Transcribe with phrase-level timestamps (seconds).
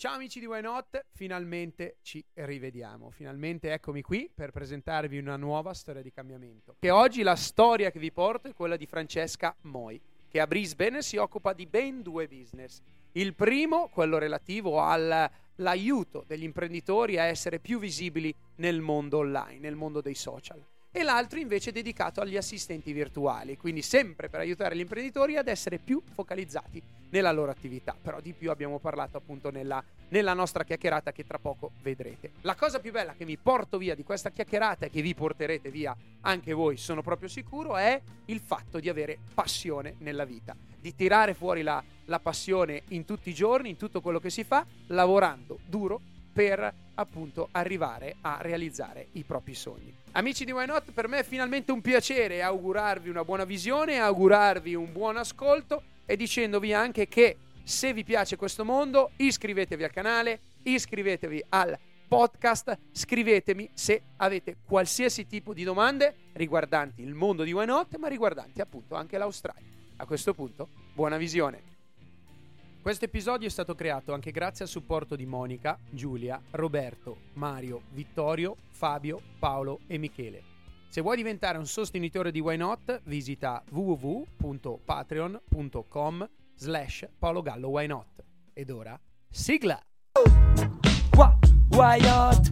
[0.00, 3.10] Ciao amici di Why Not, finalmente ci rivediamo.
[3.10, 6.76] Finalmente eccomi qui per presentarvi una nuova storia di cambiamento.
[6.78, 11.02] Che oggi la storia che vi porto è quella di Francesca Moi, che a Brisbane
[11.02, 12.80] si occupa di ben due business.
[13.12, 19.76] Il primo, quello relativo all'aiuto degli imprenditori a essere più visibili nel mondo online, nel
[19.76, 24.80] mondo dei social e l'altro invece dedicato agli assistenti virtuali, quindi sempre per aiutare gli
[24.80, 27.94] imprenditori ad essere più focalizzati nella loro attività.
[28.00, 32.32] Però di più abbiamo parlato appunto nella, nella nostra chiacchierata che tra poco vedrete.
[32.42, 35.70] La cosa più bella che mi porto via di questa chiacchierata e che vi porterete
[35.70, 40.94] via anche voi, sono proprio sicuro, è il fatto di avere passione nella vita, di
[40.94, 44.66] tirare fuori la, la passione in tutti i giorni, in tutto quello che si fa,
[44.88, 46.00] lavorando duro
[46.32, 49.94] per appunto arrivare a realizzare i propri sogni.
[50.12, 54.74] Amici di Why Not, per me è finalmente un piacere augurarvi una buona visione, augurarvi
[54.74, 60.40] un buon ascolto e dicendovi anche che se vi piace questo mondo iscrivetevi al canale,
[60.62, 67.66] iscrivetevi al podcast, scrivetemi se avete qualsiasi tipo di domande riguardanti il mondo di Why
[67.66, 69.68] Not, ma riguardanti appunto anche l'Australia.
[69.98, 71.69] A questo punto, buona visione!
[72.82, 78.56] Questo episodio è stato creato anche grazie al supporto di Monica, Giulia, Roberto, Mario, Vittorio,
[78.70, 80.42] Fabio, Paolo e Michele.
[80.88, 88.24] Se vuoi diventare un sostenitore di Why Not, visita www.patreon.com slash paologallo Why Not.
[88.54, 89.78] Ed ora, sigla!
[91.68, 92.50] Why not?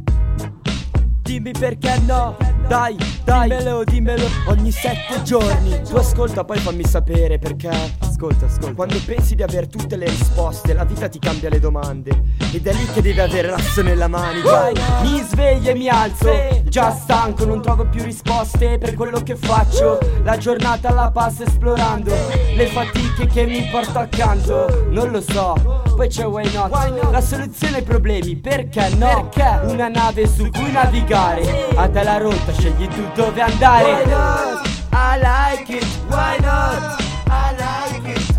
[1.22, 2.36] Dimmi perché no
[2.68, 7.70] Dai, dai, dimmelo, dimmelo Ogni sette giorni Tu ascolta poi fammi sapere perché
[8.18, 8.74] Ascolta, ascolta.
[8.74, 12.10] Quando pensi di avere tutte le risposte La vita ti cambia le domande.
[12.50, 16.28] Ed è lì che devi avere l'asso nella manica Mi sveglio e mi alzo.
[16.64, 20.00] Già stanco, non trovo più risposte Per quello che faccio.
[20.24, 22.12] La giornata la passo esplorando
[22.56, 24.88] Le fatiche che mi porto accanto.
[24.90, 27.10] Non lo so poi c'è Why Not?
[27.10, 29.28] La soluzione ai problemi, perché no?
[29.30, 29.66] Perché?
[29.72, 31.70] Una nave su cui navigare.
[31.74, 33.84] A te la rotta, scegli tu dove andare.
[33.84, 34.68] Why not?
[34.92, 37.00] I like it, why not?
[37.26, 37.67] I like it,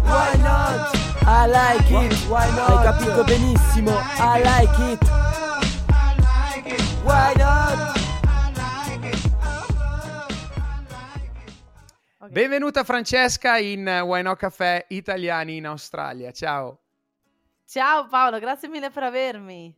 [0.09, 0.97] why not?
[1.25, 2.69] I like it, why not?
[2.69, 4.99] Hai capito benissimo, I like it
[7.03, 7.97] Why not?
[12.31, 16.31] Benvenuta Francesca in Why Not Caffè Italiani in Australia.
[16.31, 16.77] Ciao.
[17.65, 19.75] Ciao Paolo, grazie mille per avermi.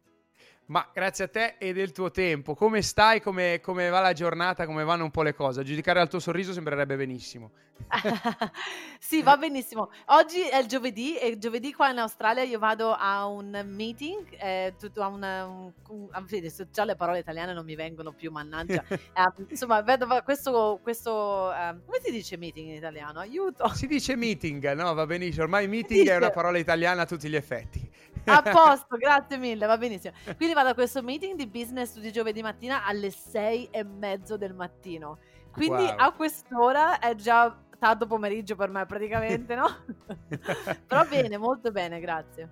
[0.71, 2.55] Ma grazie a te e del tuo tempo.
[2.55, 3.19] Come stai?
[3.19, 4.65] Come, come, va la giornata?
[4.65, 5.59] Come vanno un po' le cose?
[5.59, 7.51] A giudicare dal tuo sorriso sembrerebbe benissimo.
[8.97, 9.91] sì, va benissimo.
[10.05, 14.73] Oggi è il giovedì e giovedì qua in Australia io vado a un meeting, eh,
[14.79, 18.81] tutto a una, un, un, adesso già le parole italiane non mi vengono più, mannaggia.
[18.87, 23.19] eh, insomma, vedo questo, questo eh, come si dice meeting in italiano?
[23.19, 23.67] Aiuto.
[23.73, 24.93] Si dice meeting, no?
[24.93, 25.43] Va benissimo.
[25.43, 27.89] Ormai meeting è una parola italiana a tutti gli effetti.
[28.25, 30.13] A posto, grazie mille, va benissimo.
[30.35, 34.53] Quindi vado a questo meeting di business di giovedì mattina alle sei e mezzo del
[34.53, 35.17] mattino.
[35.51, 35.95] Quindi wow.
[35.97, 39.67] a quest'ora è già tardo pomeriggio per me praticamente, no?
[40.87, 42.49] Però bene, molto bene, grazie.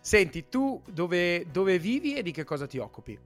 [0.00, 3.18] Senti, tu dove, dove vivi e di che cosa ti occupi?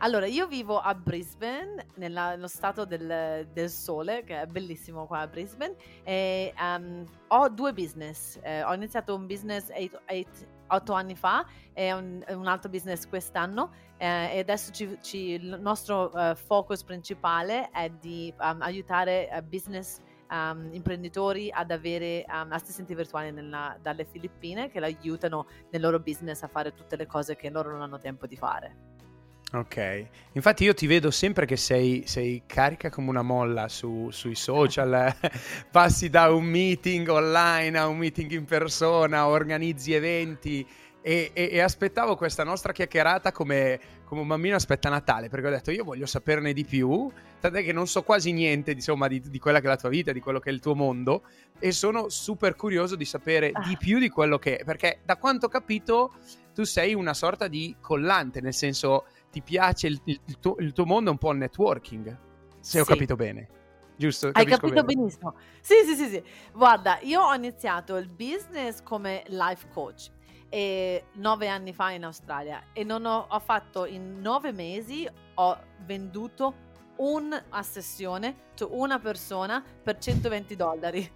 [0.00, 5.20] Allora, io vivo a Brisbane, nella, nello stato del, del, sole, che è bellissimo qua
[5.20, 8.38] a Brisbane, e um, ho due business.
[8.42, 13.06] Eh, ho iniziato un business eight, eight, otto anni fa e un, un altro business
[13.06, 19.28] quest'anno eh, e adesso ci, ci, il nostro uh, focus principale è di um, aiutare
[19.32, 25.80] uh, business Um, imprenditori ad avere um, assistenti virtuali nella, dalle Filippine che aiutano nel
[25.80, 28.87] loro business a fare tutte le cose che loro non hanno tempo di fare.
[29.50, 34.34] Ok, infatti io ti vedo sempre che sei, sei carica come una molla su, sui
[34.34, 35.14] social,
[35.72, 40.66] passi da un meeting online a un meeting in persona, organizzi eventi
[41.00, 45.50] e, e, e aspettavo questa nostra chiacchierata come, come, un bambino aspetta Natale perché ho
[45.50, 47.10] detto io voglio saperne di più,
[47.40, 50.12] tant'è che non so quasi niente insomma, di, di, quella che è la tua vita,
[50.12, 51.22] di quello che è il tuo mondo
[51.58, 53.66] e sono super curioso di sapere ah.
[53.66, 56.12] di più di quello che è perché da quanto ho capito
[56.52, 60.72] tu sei una sorta di collante, nel senso ti piace il, il, il, tuo, il
[60.72, 62.18] tuo, mondo è un po' il networking,
[62.60, 62.78] se sì.
[62.78, 63.48] ho capito bene.
[63.96, 64.30] Giusto?
[64.32, 64.94] Hai capito bene.
[64.94, 65.34] benissimo.
[65.60, 66.22] Sì, sì, sì, sì.
[66.52, 70.10] Guarda, io ho iniziato il business come life coach
[70.48, 75.58] e nove anni fa in Australia e non ho, ho fatto in nove mesi ho
[75.84, 76.66] venduto
[76.98, 81.10] una sessione, cioè una persona per 120 dollari.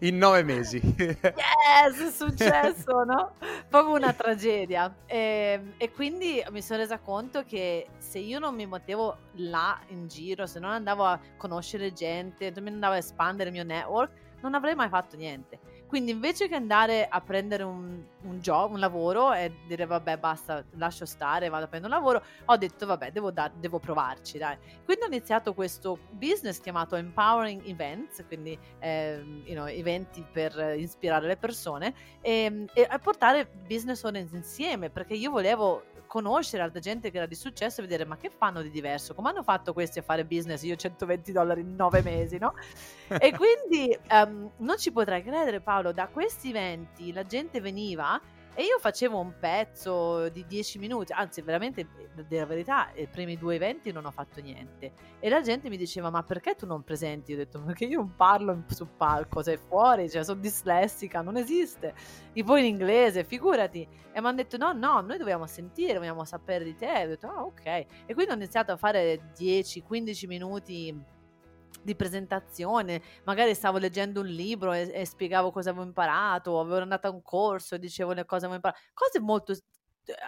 [0.00, 0.80] In nove mesi.
[0.96, 3.32] yes, è successo, no?
[3.68, 4.94] Proprio una tragedia.
[5.06, 9.78] E, ehm, e, quindi mi sono resa conto che se io non mi mettevo là
[9.88, 14.12] in giro, se non andavo a conoscere gente, non andavo a espandere il mio network,
[14.40, 15.58] non avrei mai fatto niente.
[15.86, 20.64] Quindi invece che andare a prendere un, un job, un lavoro e dire vabbè basta,
[20.72, 24.56] lascio stare, vado a prendere un lavoro, ho detto vabbè devo, da- devo provarci, dai.
[24.84, 31.26] Quindi ho iniziato questo business chiamato Empowering Events, quindi eh, you know, eventi per ispirare
[31.26, 37.16] le persone e, e portare business owners insieme, perché io volevo conoscere altra gente che
[37.16, 40.02] era di successo e vedere ma che fanno di diverso, come hanno fatto questi a
[40.02, 42.54] fare business, io 120 dollari in nove mesi, no?
[43.08, 48.20] e quindi um, non ci potrai credere Paolo, da questi eventi la gente veniva
[48.58, 51.86] e io facevo un pezzo di 10 minuti, anzi veramente,
[52.26, 54.92] della verità, i primi due eventi non ho fatto niente.
[55.20, 57.32] E la gente mi diceva, ma perché tu non presenti?
[57.32, 61.36] Io ho detto, perché io non parlo sul palco, sei fuori, cioè sono dislessica, non
[61.36, 61.92] esiste.
[62.32, 63.82] E poi in inglese, figurati.
[63.82, 67.00] E mi hanno detto, no, no, noi dobbiamo sentire, dobbiamo sapere di te.
[67.00, 67.66] E ho detto, ah, ok.
[67.66, 70.98] E quindi ho iniziato a fare 10-15 minuti
[71.86, 76.80] di presentazione, magari stavo leggendo un libro e, e spiegavo cosa avevo imparato, o avevo
[76.80, 79.54] andato a un corso e dicevo le cose avevo imparato, cose molto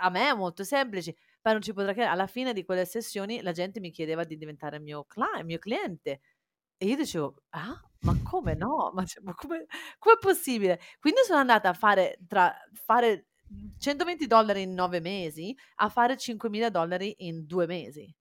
[0.01, 2.13] a me molto semplici, ma non ci potrà credere.
[2.13, 6.21] Alla fine di quelle sessioni la gente mi chiedeva di diventare mio, client, mio cliente
[6.77, 8.91] e io dicevo, ah, ma come no?
[8.95, 10.81] Ma, cioè, ma come è possibile?
[11.01, 13.27] Quindi sono andata a fare tra fare
[13.79, 18.15] 120 dollari in nove mesi a fare 5.000 dollari in due mesi.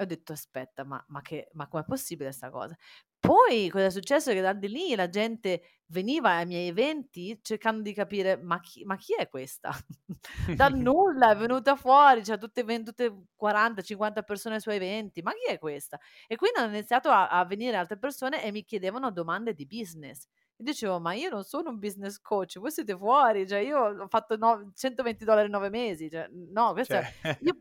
[0.00, 2.74] E ho detto: "Aspetta, ma ma che ma com'è possibile sta cosa?"
[3.18, 4.32] Poi cosa è successo?
[4.32, 8.82] Che da di lì la gente veniva ai miei eventi cercando di capire: "Ma chi
[8.84, 9.70] ma chi è questa?"
[10.50, 15.32] Dal nulla è venuta fuori, cioè tutte tutte 40, 50 persone ai suoi eventi: "Ma
[15.32, 19.10] chi è questa?" E quindi hanno iniziato a a venire altre persone e mi chiedevano
[19.12, 20.24] domande di business.
[20.56, 24.08] E dicevo: "Ma io non sono un business coach, voi siete fuori, cioè io ho
[24.08, 27.54] fatto no 120 dollari in 9 mesi, cioè no, questo è" Cioè io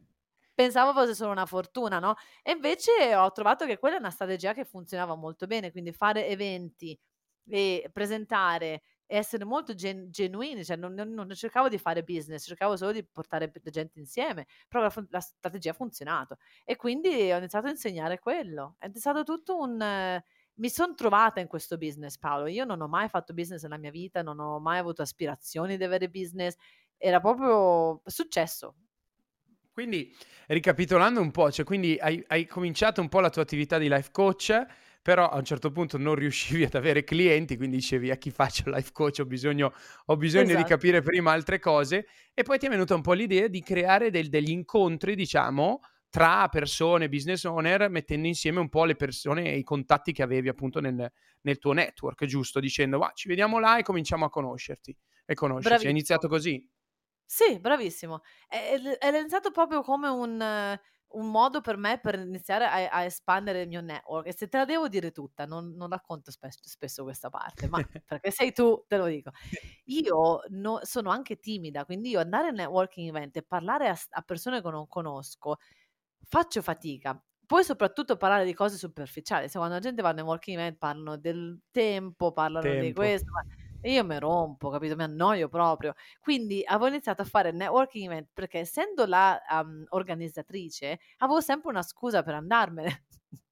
[0.61, 4.53] pensavo fosse solo una fortuna, no, e invece ho trovato che quella è una strategia
[4.53, 6.97] che funzionava molto bene, quindi fare eventi
[7.49, 12.45] e presentare e essere molto gen genuini, cioè non non non cercavo di fare business,
[12.45, 17.31] cercavo solo di portare p gente insieme, però la la strategia ha funzionato e quindi
[17.31, 18.75] ho iniziato a insegnare quello.
[18.79, 20.21] È stato tutto un
[20.55, 23.91] mi son trovata in questo business Paolo, io non ho mai fatto business nella mia
[23.91, 26.55] vita, non ho mai avuto aspirazioni di avere business,
[26.97, 28.75] era proprio successo.
[29.79, 30.13] Quindi,
[30.47, 34.09] ricapitolando un po', cioè quindi hai, hai cominciato un po' la tua attività di life
[34.11, 34.65] coach,
[35.01, 38.69] però a un certo punto non riuscivi ad avere clienti, quindi dicevi a chi faccio
[38.69, 39.73] life coach ho bisogno,
[40.07, 40.61] ho bisogno esatto.
[40.61, 44.11] di capire prima altre cose e poi ti è venuta un po' l'idea di creare
[44.11, 45.79] del, degli incontri, diciamo,
[46.09, 50.49] tra persone, business owner, mettendo insieme un po' le persone e i contatti che avevi
[50.49, 51.09] appunto nel,
[51.39, 52.59] nel tuo network, giusto?
[52.59, 54.93] Dicendo, va, ci vediamo là e cominciamo a conoscerti
[55.25, 55.67] e conoscerci.
[55.69, 55.89] Bravissimo.
[55.89, 56.67] È iniziato così?
[57.31, 58.21] Sì, bravissimo.
[58.47, 60.79] È è proprio come un
[61.11, 64.57] un modo per me per iniziare a a espandere il mio network e se te
[64.57, 68.83] la devo dire tutta, non non racconto spes spesso questa parte, ma perché sei tu,
[68.87, 69.29] te lo dico.
[69.85, 74.21] Io no sono anche timida, quindi io andare al networking event e parlare a a
[74.23, 75.57] persone che non conosco,
[76.25, 77.21] faccio fatica.
[77.45, 81.17] Poi soprattutto parlare di cose superficiali, se quando la gente va al networking event parlano
[81.17, 83.31] del tempo, parlano di questo,
[83.81, 84.95] e io me rompo, capito?
[84.95, 85.93] Mi annoio proprio.
[86.19, 91.81] Quindi avevo iniziato a fare networking event perché essendo la, uhm, organizzatrice, avevo sempre una
[91.83, 93.05] scusa per andarmene.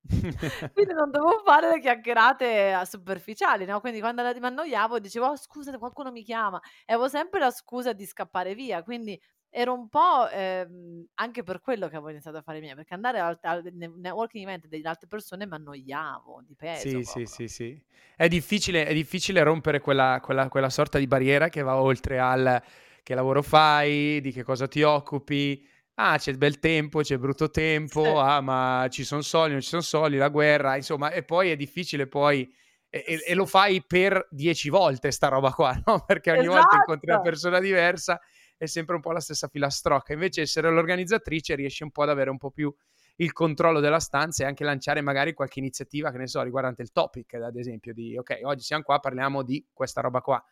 [0.74, 5.36] Quindi non dovevo fare le chiacchierate a superficiali, no, quindi quando mi annoiavo dicevo: "Oh
[5.36, 8.84] scusate qualcuno mi chiama" e avevo sempre la scusa di scappare via.
[8.84, 9.20] Quindi
[9.60, 13.20] ero un po', ehm, anche per quello che avevo iniziato a fare miei, perché andare
[13.20, 17.82] al al ne networking event delle altre persone m'annoiavo di peso Sì, sì, sì, sì.
[18.16, 22.62] È difficile è difficile rompere quella quella quella sorta di barriera che va oltre al:
[23.02, 28.20] che lavoro fai, di che cosa ti occupi, ah c'è bel tempo, c'è brutto tempo,
[28.20, 28.20] Sì.
[28.20, 31.56] ah ma ci son soldi, non ci son soldi, la guerra, insomma, e poi è
[31.56, 32.48] difficile poi
[32.90, 36.76] e e e lo fai per 10 volte sta roba qua, no, perché ogni volta
[36.76, 37.20] incontri una Esatto!
[37.20, 38.20] persona diversa,
[38.58, 40.14] è sempre un po' la stessa filastrocca.
[40.14, 42.74] Invece essere l'organizzatrice riesci un po' ad avere un po' più
[43.18, 46.92] il controllo della stanza e anche lanciare magari qualche iniziativa, che ne so, riguardante il
[46.92, 50.44] topic, ad esempio, di: "Okay, oggi siam qua, parliamo di questa roba qua."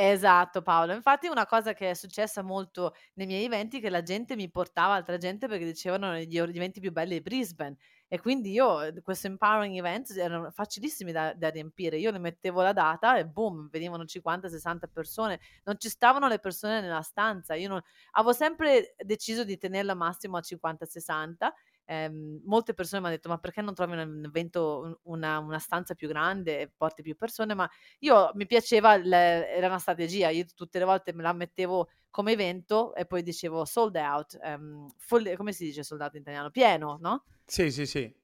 [0.00, 0.92] Esatto Paolo.
[0.94, 4.94] Infatti una cosa che è successa molto nei miei eventi, che la gente mi portava
[4.94, 7.76] altra gente perché dicevano gli eventi più belli di Brisbane
[8.08, 11.98] e quindi io ehm, questo empowering events erano facilissimi da da riempire.
[11.98, 15.40] Io ne mettevo la data e boom, venivano 50, 60 persone.
[15.64, 17.54] Non ci stavano le persone nella stanza.
[17.54, 17.80] Io non
[18.12, 21.54] avevo sempre deciso di tenerla massimo a 50, 60.
[21.90, 25.94] Ehm, molte persone m'han detto: "Ma perché non trovi un evento un una una stanza
[25.94, 27.68] più grande e porti più persone?" Ma
[28.00, 30.28] io mi piaceva il era una strategia.
[30.28, 34.86] Io tutte le volte me la mettevo come evento e poi dicevo sold out, ehm,
[34.98, 36.50] full come si dice sold out in italiano?
[36.50, 37.24] Pieno, no?
[37.46, 38.14] Sì, sì, sì.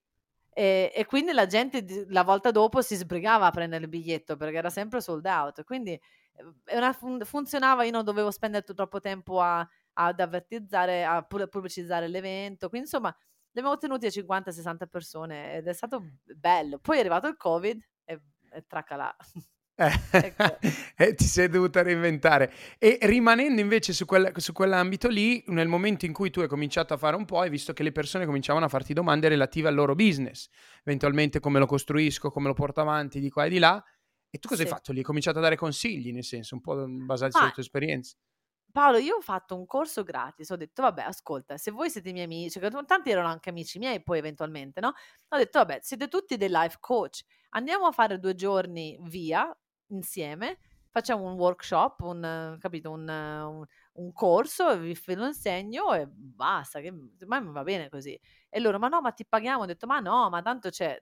[0.57, 4.57] E e quindi la gente la volta dopo si sbrigava a prendere il biglietto perché
[4.59, 5.65] era sempre sold out.
[5.65, 5.99] Quindi
[6.73, 6.93] una,
[7.25, 13.15] funzionava, io non dovevo spendere troppo tempo a, ad avvertizzare, a pubblicizzare l'evento, quindi insomma
[13.55, 16.79] li abbiamo tenuti a 50-60 persone ed è stato bello.
[16.79, 18.21] Poi è arrivato il Covid e,
[18.51, 19.15] e tracalà.
[19.77, 20.59] Eh, ecco.
[20.99, 22.53] eh, ti sei dovuta reinventare.
[22.79, 26.95] E rimanendo invece su, quel, su, quell'ambito lì, nel momento in cui tu hai cominciato
[26.95, 29.75] a fare un po', hai visto che le persone cominciavano a farti domande relative al
[29.75, 30.49] loro business,
[30.83, 33.83] eventualmente come lo costruisco, come lo porto avanti di qua e di là.
[34.31, 34.67] E tu cosa sì.
[34.67, 34.99] hai fatto lì?
[34.99, 38.17] Hai cominciato a dare consigli, nel senso, un po' basati sulle tue esperienze.
[38.75, 42.25] Paolo, io ho fatto un corso gratis, ho detto, vabbè, ascolta, se voi siete miei
[42.25, 44.93] amici, che tanti erano anche amici miei poi eventualmente, no?
[45.29, 49.57] Ho detto, vabbè, siete tutti dei life coach, andiamo a fare due giorni via,
[49.91, 50.59] insieme,
[50.91, 56.93] facciamo un workshop, un, capito, un, un, un corso, vi lo insegno e basta, che
[57.27, 58.19] ma va bene così.
[58.49, 59.63] E loro, ma no, ma ti paghiamo?
[59.63, 61.01] Ho detto, ma no, ma tanto c'è,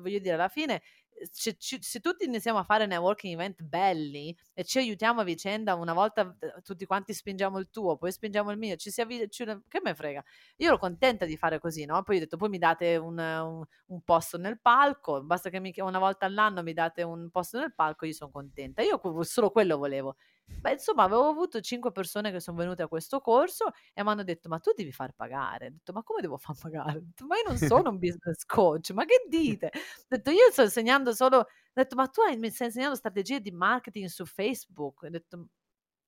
[0.00, 0.82] voglio dire, alla fine
[1.30, 5.92] se, se, tutti iniziamo a fare networking event belli e ci aiutiamo a vicenda, una
[5.92, 9.94] volta tutti quanti spingiamo il tuo, poi spingiamo il mio, ci si avvicina, che me
[9.94, 10.22] frega.
[10.56, 12.02] Io ero contenta di fare così, no?
[12.02, 15.72] Poi ho detto, poi mi date un, un, un posto nel palco, basta che mi,
[15.78, 18.82] una volta all'anno mi date un posto nel palco, io sono contenta.
[18.82, 20.16] Io solo quello volevo.
[20.48, 24.22] Beh, insomma, avevo avuto cinque persone che sono venute a questo corso e mi hanno
[24.22, 25.66] detto: Ma tu devi far pagare.
[25.66, 27.00] Ho detto: Ma come devo far pagare?
[27.02, 29.70] Detto, ma io non sono un business coach, ma che dite?
[29.74, 31.38] Ho detto: Io sto insegnando solo.
[31.38, 35.02] Ho detto: Ma tu hai, mi stai insegnando strategie di marketing su Facebook?
[35.02, 35.46] Ho detto: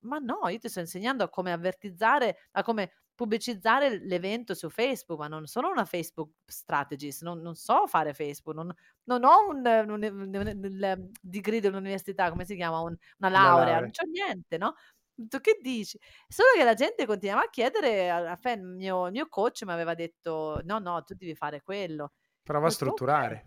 [0.01, 5.21] Ma no, io ti sto insegnando a come avvertizzare, a come pubblicizzare l'evento su Facebook,
[5.21, 9.65] ma non sono una Facebook strategist, non, non so fare Facebook, non, non ho un,
[9.65, 13.81] un, un, un, degree dell'università, come si chiama, una laurea, laurea.
[13.81, 14.75] non c'ho niente, no?
[15.17, 15.99] Tu che dici?
[16.27, 20.61] Solo che la gente continuava a chiedere, fine il mio, mio coach mi aveva detto
[20.65, 22.13] no, no, tu devi fare quello.
[22.43, 23.47] Prova a strutturare.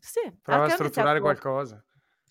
[0.00, 0.20] Sì.
[0.40, 1.84] Prova a strutturare qualcosa.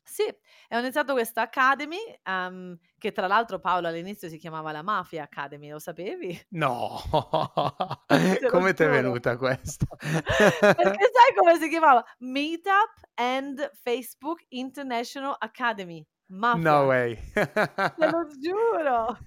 [0.09, 4.81] Sì, e ho iniziato questa Academy, um, che tra l'altro Paolo all'inizio si chiamava la
[4.81, 6.47] Mafia Academy, lo sapevi?
[6.51, 6.97] No,
[8.49, 9.85] come ti è venuta questa?
[9.97, 12.03] Perché sai come si chiamava?
[12.19, 16.07] Meetup and Facebook International Academy.
[16.27, 16.71] Mafia.
[16.71, 17.17] No way.
[17.33, 19.17] Te lo giuro.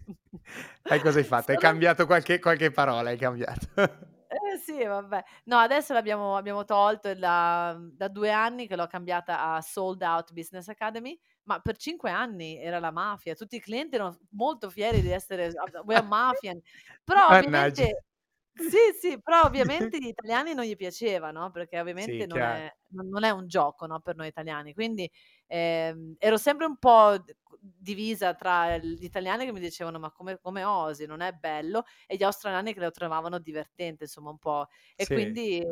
[0.82, 1.52] E cosa hai fatto?
[1.52, 4.08] Hai cambiato qualche, qualche parola, hai cambiato.
[4.52, 5.22] Eh sì, vabbè.
[5.44, 10.32] No, adesso l'abbiamo abbiamo tolto da, da due anni che l'ho cambiata a Sold Out
[10.32, 13.34] Business Academy, ma per cinque anni era la mafia.
[13.34, 15.52] Tutti i clienti erano molto fieri di essere
[15.84, 16.60] we're mafian.
[17.04, 18.04] Però ovviamente
[18.52, 21.50] sì, sì, però ovviamente gli italiani non gli piaceva, no?
[21.50, 24.00] Perché ovviamente sì, non, è, non, è, un gioco no?
[24.00, 24.74] per noi italiani.
[24.74, 25.10] Quindi
[25.50, 27.22] ehm, ero sempre un po'
[27.60, 32.16] divisa tra gli italiani che mi dicevano ma come, come, osi, non è bello, e
[32.16, 34.66] gli australiani che lo trovavano divertente, insomma un po'.
[34.94, 35.14] E sì.
[35.14, 35.62] quindi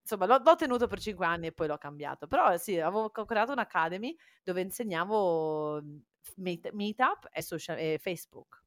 [0.00, 2.26] insomma l'ho, l'ho, tenuto per cinque anni e poi l'ho cambiato.
[2.26, 6.00] Però sì, avevo creato un'academy dove insegnavo mhmm,
[6.36, 8.62] meet, Meetup e, social, e Facebook.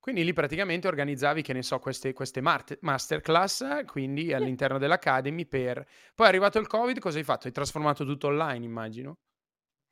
[0.00, 5.84] Quindi lì praticamente organizzavi, che ne so, queste, queste masterclass, quindi all'interno dell'Academy per...
[6.14, 7.46] Poi è arrivato il Covid, cosa hai fatto?
[7.46, 9.16] Hai trasformato tutto online, immagino?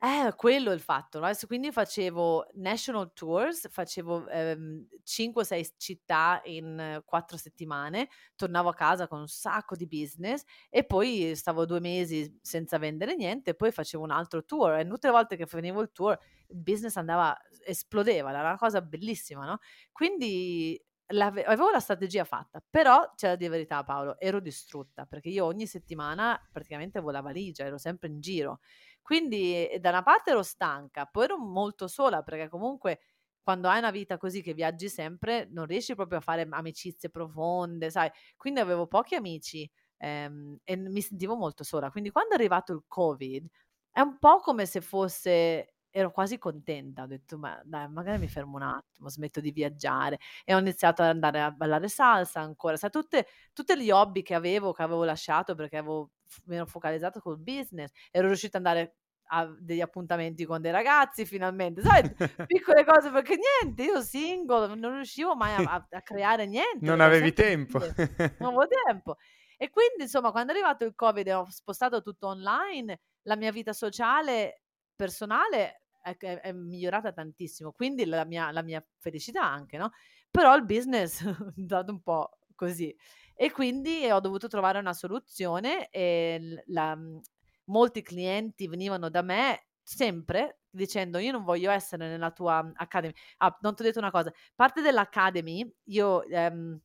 [0.05, 1.31] Eh, quello è il fatto, no?
[1.47, 9.19] Quindi facevo national tours, facevo ehm, 5-6 città in 4 settimane, tornavo a casa con
[9.21, 14.11] un sacco di business e poi stavo due mesi senza vendere niente, poi facevo un
[14.11, 16.19] altro tour e tutte le volte che finivo il tour
[16.49, 19.59] il business andava, esplodeva, era una cosa bellissima, no?
[19.93, 25.67] Quindi avevo la strategia fatta, però c'è la verità Paolo, ero distrutta perché io ogni
[25.67, 28.59] settimana praticamente avevo la valigia, ero sempre in giro
[29.03, 32.99] quindi da una parte ero stanca, poi ero molto sola perché comunque
[33.43, 37.89] quando hai una vita così che viaggi sempre non riesci proprio a fare amicizie profonde,
[37.91, 38.09] sai?
[38.37, 41.91] Quindi avevo pochi amici ehm, e mi sentivo molto sola.
[41.91, 43.45] Quindi quando è arrivato il Covid
[43.91, 48.27] è un po' come se fosse ero quasi contenta, ho detto ma dai, magari mi
[48.27, 52.77] fermo un attimo, smetto di viaggiare e ho iniziato ad andare a ballare salsa ancora,
[52.77, 56.11] sai, tutti gli hobby che avevo, che avevo lasciato perché avevo
[56.45, 58.95] mi ero focalizzato col business, ero riuscita ad andare
[59.27, 62.03] a degli appuntamenti con dei ragazzi finalmente, sai,
[62.45, 66.85] piccole cose perché niente, io single, non riuscivo mai a, a creare niente.
[66.85, 67.79] Non avevi tempo.
[67.79, 67.87] non
[68.39, 69.17] avevo tempo.
[69.57, 73.51] E quindi, insomma, quando è arrivato il Covid e ho spostato tutto online, la mia
[73.51, 74.63] vita sociale,
[74.95, 79.91] personale è, è, è migliorata tantissimo, quindi la mia, la mia felicità anche, no?
[80.29, 82.95] Però il business è andato un po' così.
[83.35, 87.19] E quindi ho dovuto trovare una soluzione e la, mhmm,
[87.65, 93.13] molti clienti venivano da me sempre dicendo io non voglio essere nella tua academy.
[93.37, 96.79] Ah, non ti ho detto una cosa, parte dell'academy io ehm,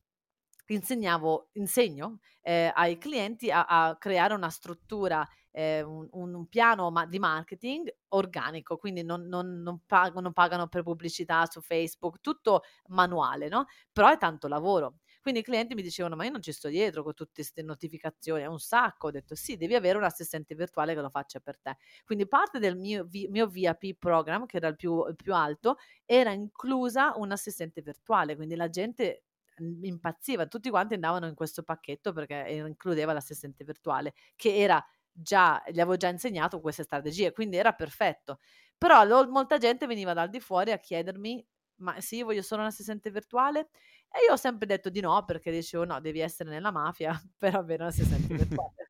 [0.67, 7.05] insegnavo, insegno eh, ai clienti a, a, creare una struttura, eh, un, un, piano ma-
[7.05, 12.63] di marketing organico, quindi non, non, non, pagano, non pagano per pubblicità su Facebook, tutto
[12.87, 13.65] manuale, no?
[13.91, 14.95] Però è tanto lavoro.
[15.21, 18.43] Quindi i clienti mi dicevano: Ma io non ci sto dietro con tutte queste notificazioni,
[18.43, 19.07] è un sacco.
[19.07, 21.77] Ho detto: Sì, devi avere un assistente virtuale che lo faccia per te.
[22.05, 26.31] Quindi parte del mio, mio VIP program, che era il più, il più alto, era
[26.31, 28.35] inclusa un assistente virtuale.
[28.35, 29.23] Quindi la gente
[29.57, 32.35] mhmm, impazziva, tutti quanti andavano in questo pacchetto perché
[32.67, 38.39] includeva l'assistente virtuale, che era già, gli avevo già insegnato queste strategie, quindi era perfetto.
[38.77, 41.45] Però lo, molta gente veniva dal di fuori a chiedermi
[41.81, 43.69] ma sì, voglio solo un assistente virtuale.
[44.11, 47.55] E io ho sempre detto di no, perché dicevo no, devi essere nella mafia per
[47.55, 48.89] avere un assistente virtuale.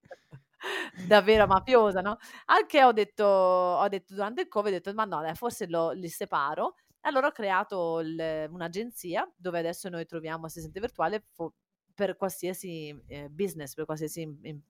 [1.08, 2.18] Davvero mafiosa, no?
[2.46, 5.92] Anche ho detto, ho detto durante il Covid, ho detto ma no, dai, forse lo,
[5.92, 6.76] li separo.
[7.02, 11.54] E allora ho creato il, un'agenzia dove adesso noi troviamo assistente virtuale fo-
[11.94, 14.22] per qualsiasi eh, business, per qualsiasi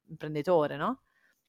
[0.07, 1.03] imprenditore, no?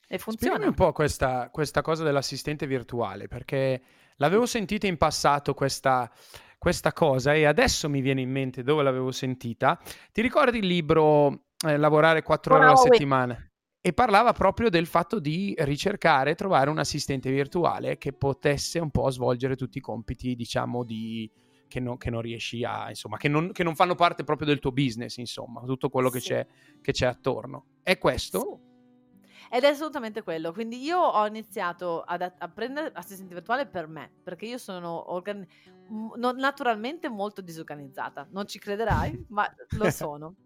[0.06, 0.56] E funziona.
[0.56, 3.80] Spiegami un po' questa, questa cosa dell'assistente virtuale, perché
[4.16, 6.10] l'avevo sentita in passato questa
[6.60, 9.80] questa cosa e adesso mi viene in mente dove l'avevo sentita.
[10.12, 13.50] Ti ricordi il libro eh, Lavorare quattro ore alla settimana?
[13.80, 18.90] E parlava proprio del fatto di ricercare e trovare un assistente virtuale che potesse un
[18.90, 21.32] po' svolgere tutti i compiti, diciamo, di,
[21.66, 24.58] che, non, che non riesci a, insomma, che non, che non, fanno parte proprio del
[24.58, 26.46] tuo business, insomma, tutto quello che, c'è,
[26.82, 27.78] che c'è attorno.
[27.82, 28.60] È questo?
[28.64, 28.69] Sì.
[29.52, 30.52] Ed è assolutamente quello.
[30.52, 35.44] Quindi io ho iniziato ad, a prendere assistente virtuale per me, perché io sono organ-
[35.88, 38.28] non, naturalmente molto disorganizzata.
[38.30, 40.36] Non ci crederai, ma lo sono.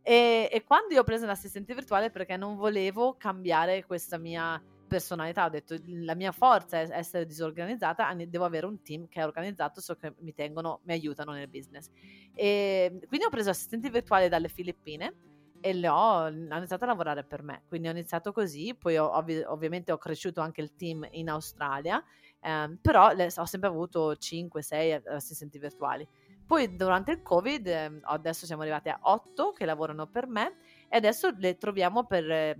[0.00, 5.44] E, e quando io ho preso l'assistente virtuale perché non volevo cambiare questa mia personalità,
[5.44, 9.80] ho detto la mia forza è essere disorganizzata, devo avere un team che è organizzato,
[9.82, 11.90] so che mi tengono, mi aiutano nel business.
[12.32, 15.33] E quindi ho preso assistenti virtuali dalle Filippine
[15.64, 17.62] e le ho, ho iniziato a lavorare per me.
[17.66, 22.04] Quindi ho iniziato così, poi ho, ovvi- ovviamente ho cresciuto anche il team in Australia,
[22.40, 26.06] ehm, però le, ho sempre avuto 5-6 assistenti virtuali.
[26.46, 30.56] Poi durante il Covid, eh, adesso siamo arrivati a 8 che lavorano per me
[30.86, 32.56] e adesso le troviamo per, eh,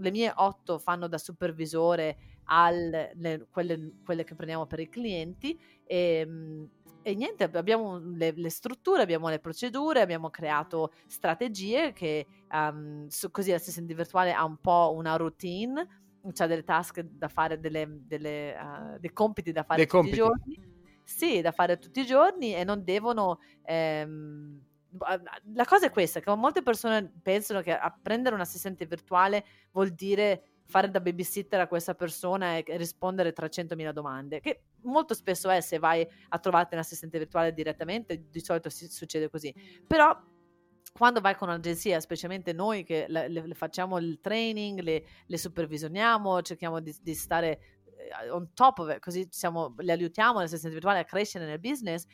[0.00, 2.16] le mie 8 fanno da supervisore
[2.50, 3.12] alle
[3.50, 6.68] quelle, quelle, che prendiamo per i clienti e, ehm,
[7.08, 13.30] e niente, abbiamo le, le, strutture, abbiamo le procedure, abbiamo creato strategie che um, su,
[13.30, 15.88] così l'assistente virtuale ha un po' una routine,
[16.34, 20.20] c'ha delle task da fare, delle, delle, uh, dei compiti da fare dei tutti compiti.
[20.20, 20.76] i giorni.
[21.02, 23.40] Sì, da fare tutti i giorni e non devono...
[23.64, 24.60] Ehm,
[25.54, 30.57] la cosa è questa, che molte persone pensano che prendere un assistente virtuale vuol dire
[30.68, 35.78] fare da babysitter a questa persona e rispondere 300.000 domande, che molto spesso è se
[35.78, 39.52] vai a trovarti un assistente virtuale direttamente, di solito si, succede così.
[39.86, 40.14] Però
[40.92, 46.42] quando vai con un'agenzia, specialmente noi che le, le facciamo il training, le, le supervisioniamo,
[46.42, 47.60] cerchiamo di, di, stare
[48.22, 52.04] eh, on top of it, così siamo, le aiutiamo l'assistente virtuale a crescere nel business,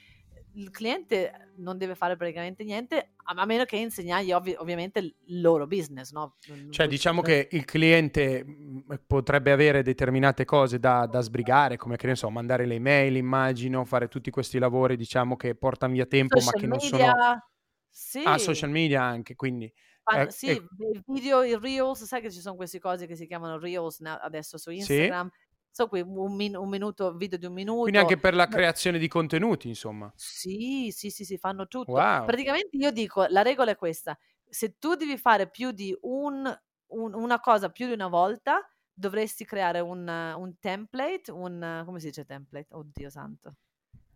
[0.54, 5.66] il cliente non deve fare praticamente niente a meno che insegnargli ovvi- ovviamente il loro
[5.66, 6.36] business, no?
[6.70, 12.06] Cioè diciamo che il cliente mm, potrebbe avere determinate cose da, da sbrigare, come che
[12.06, 16.38] ne so, mandare le email, immagino, fare tutti questi lavori diciamo che portano via tempo
[16.38, 17.48] social ma che media, non sono...
[17.88, 18.22] Sì.
[18.24, 19.72] Ah, social media anche, quindi...
[20.16, 20.52] Eh, sì, eh...
[20.52, 24.58] il video, i reels, sai che ci sono queste cose che si chiamano reels adesso
[24.58, 25.28] su Instagram?
[25.30, 25.43] Sì
[25.74, 27.80] so qui un, min- un, minuto, video di un minuto.
[27.80, 30.10] Quindi anche per la creazione di contenuti, insomma.
[30.14, 31.92] Sì, sì, sì, sì, fanno tutto.
[31.92, 32.24] Wow.
[32.24, 34.16] Praticamente io dico, la regola è questa,
[34.48, 36.46] se tu devi fare più di un,
[36.86, 38.60] un, una cosa più di una volta,
[38.92, 42.68] dovresti creare un, un template, un, come si dice template?
[42.70, 43.56] Oddio santo.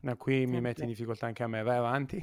[0.01, 2.21] No, qui mi metti in difficoltà anche a me, vai avanti.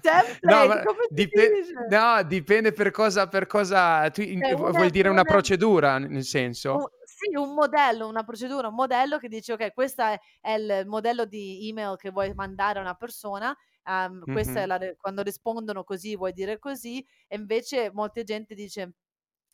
[0.00, 5.98] Template, no, dip- no, dipende per cosa, per cosa tu, in, vuoi dire una procedura,
[5.98, 6.74] nel senso?
[6.74, 10.84] Un, sì, un modello, una procedura, un modello che dice, ok, questo è, è il
[10.86, 14.56] modello di email che vuoi mandare a una persona, um, mm-hmm.
[14.56, 18.92] è la, quando rispondono così vuoi dire così, e invece molta gente dice,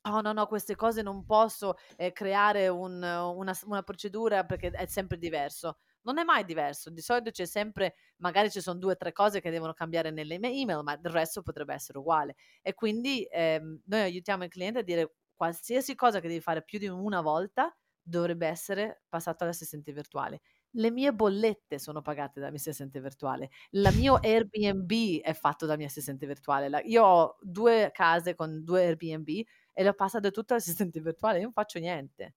[0.07, 4.87] oh no, no, queste cose non posso eh, creare un, una, una procedura perché è
[4.87, 5.79] sempre diverso.
[6.03, 9.41] Non è mai diverso, di solito c'è sempre, magari ci sono due o tre cose
[9.41, 12.35] che devono cambiare nelle email, ma il resto potrebbe essere uguale.
[12.61, 16.79] E quindi ehm, noi aiutiamo il cliente a dire qualsiasi cosa che devi fare più
[16.79, 17.75] di una volta
[18.07, 20.43] dovrebbe essere passato all'assistente virtuale.
[20.77, 23.49] Le mie bollette sono pagate dal mio assistente virtuale.
[23.71, 26.69] Il mio Airbnb è fatto dal mio assistente virtuale.
[26.69, 29.29] La, io ho due case con due Airbnb
[29.75, 31.39] e le ho passate tutte all'assistente virtuale.
[31.39, 32.37] Io non faccio niente.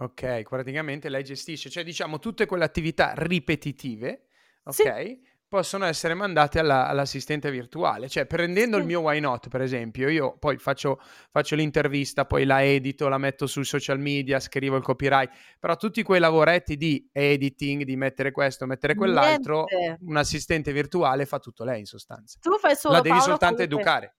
[0.00, 4.28] Ok, praticamente lei gestisce, cioè diciamo tutte quelle attività ripetitive,
[4.64, 4.72] ok?
[4.72, 5.20] Sì.
[5.46, 8.08] possono essere mandate alla, all'assistente virtuale.
[8.08, 8.80] Cioè, prendendo sì.
[8.80, 13.18] il mio Why Not, per esempio, io poi faccio, faccio, l'intervista, poi la edito, la
[13.18, 18.30] metto sui social media, scrivo il copyright, però tutti quei lavoretti di editing, di mettere
[18.30, 20.02] questo, mettere quell'altro, Niente.
[20.02, 22.38] un assistente virtuale fa tutto lei in sostanza.
[22.40, 24.16] Tu fai solo La devi Paolo, soltanto educare.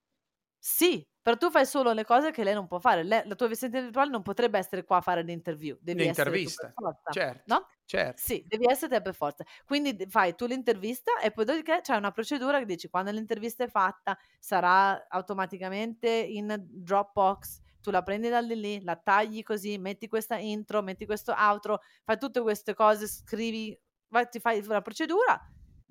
[0.60, 3.04] Sì, però tu fai solo le cose che lei non può fare.
[3.04, 5.78] Lei, la tua assistente virtuale non potrebbe essere qua a fare l'interview.
[5.82, 7.68] Devi L'intervista, essere forza, certo, no?
[7.86, 8.22] certo.
[8.24, 9.44] Sì, devi essere te per forza.
[9.66, 13.68] Quindi fai tu l'intervista e poi dopodiché c'è una procedura che dici quando l'intervista è
[13.70, 17.60] fatta sarà automaticamente in Dropbox.
[17.82, 22.18] Tu la prendi da lì, la tagli così, metti questa intro, metti questo outro, fai
[22.20, 23.78] tutte queste cose, scrivi,
[24.10, 25.40] vai, ti fai la procedura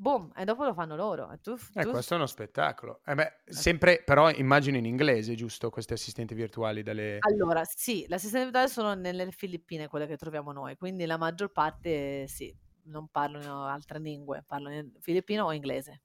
[0.00, 1.30] boom, e dopo lo fanno loro.
[1.30, 1.90] E tu, eh, tu...
[1.90, 3.00] questo è uno spettacolo.
[3.04, 3.52] Eh beh, eh.
[3.52, 5.70] sempre però immagino in inglese, giusto?
[5.70, 7.18] Questi assistenti virtuali dalle...
[7.20, 11.52] Allora, sì, le assistenti virtuali sono nelle Filippine, quelle che troviamo noi, quindi la maggior
[11.52, 16.02] parte sì, non parlano altre lingue, parlano filippino o inglese.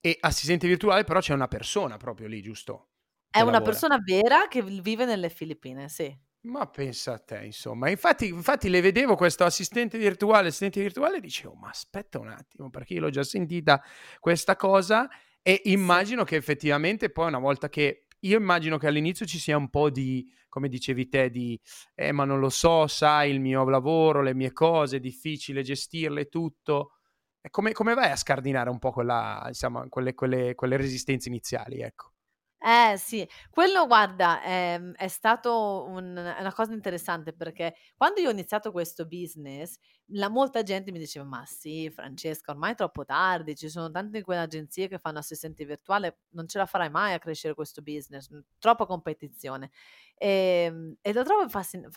[0.00, 2.88] E assistente virtuale però c'è una persona proprio lì, giusto?
[3.30, 3.70] È una lavora.
[3.70, 6.12] persona vera che vive nelle Filippine, sì.
[6.42, 7.90] Ma pensa a te, insomma.
[7.90, 12.70] Infatti, infatti le vedevo questo assistente virtuale, assistente virtuale, e dicevo, ma aspetta un attimo,
[12.70, 13.82] perché io l'ho già sentita
[14.18, 15.08] questa cosa
[15.42, 18.06] e immagino che effettivamente poi una volta che...
[18.24, 21.58] Io immagino che all'inizio ci sia un po' di, come dicevi te, di,
[21.94, 26.28] eh, ma non lo so, sai, il mio lavoro, le mie cose, è difficile gestirle
[26.28, 26.96] tutto.
[27.40, 31.80] E come, come vai a scardinare un po' quella, insomma, quelle, quelle, quelle resistenze iniziali,
[31.80, 32.12] ecco?
[32.62, 38.28] Eh sì, quello guarda, ehm, è stato un è una cosa interessante perché quando io
[38.28, 39.76] ho iniziato questo business,
[40.12, 44.18] la molta gente mi diceva: "Ma sì, Francesca, ormai è troppo tardi, ci sono tante
[44.18, 47.80] di quelle agenzie che fanno assistenti virtuale, non ce la farai mai a crescere questo
[47.80, 49.70] business, troppa competizione".
[50.18, 51.88] Ehm, e lo trovo fascin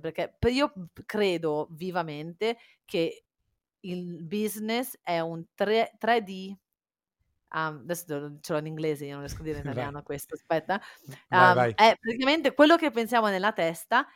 [0.00, 0.72] perché per io
[1.04, 3.24] credo vivamente che
[3.80, 6.56] il business è un tre 3D
[7.54, 10.02] Um, adesso ce l'ho in inglese, io non riesco a dire in italiano vai.
[10.02, 10.80] questo, aspetta.
[11.28, 11.72] Vai, um, vai.
[11.74, 14.06] È praticamente quello che pensiamo nella testa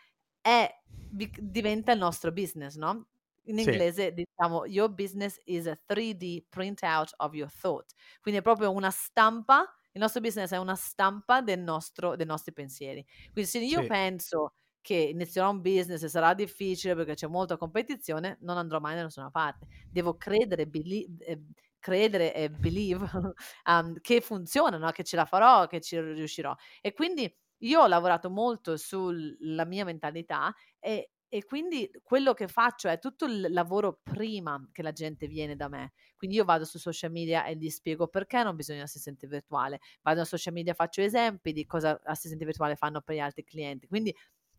[0.40, 0.68] è,
[1.10, 3.08] diventa il nostro business, no?
[3.48, 4.24] In inglese sì.
[4.24, 7.92] diciamo your business is a 3D printout of your thought.
[8.20, 12.52] Quindi è proprio una stampa, il nostro business è una stampa del nostro, dei nostri
[12.52, 13.04] pensieri.
[13.32, 13.86] Quindi se io sì.
[13.86, 18.94] penso che inizierò un business e sarà difficile perché c'è molta competizione, non andrò mai
[18.94, 19.66] da nessuna parte.
[19.90, 21.40] Devo credere, believe, eh,
[21.86, 23.08] credere e believe
[23.70, 24.90] um, che funziona, no?
[24.90, 26.52] che ce la farò, che ci riuscirò.
[26.80, 32.88] E quindi io ho lavorato molto sulla mia mentalità e, e quindi quello che faccio
[32.88, 35.92] è tutto il lavoro prima che la gente viene da me.
[36.16, 39.78] Quindi io vado su social media e gli spiego perché non bisogna assistente virtuale.
[40.02, 43.86] Vado su social media, faccio esempi di cosa assistenti virtuali fanno per gli altri clienti.
[43.86, 44.12] Quindi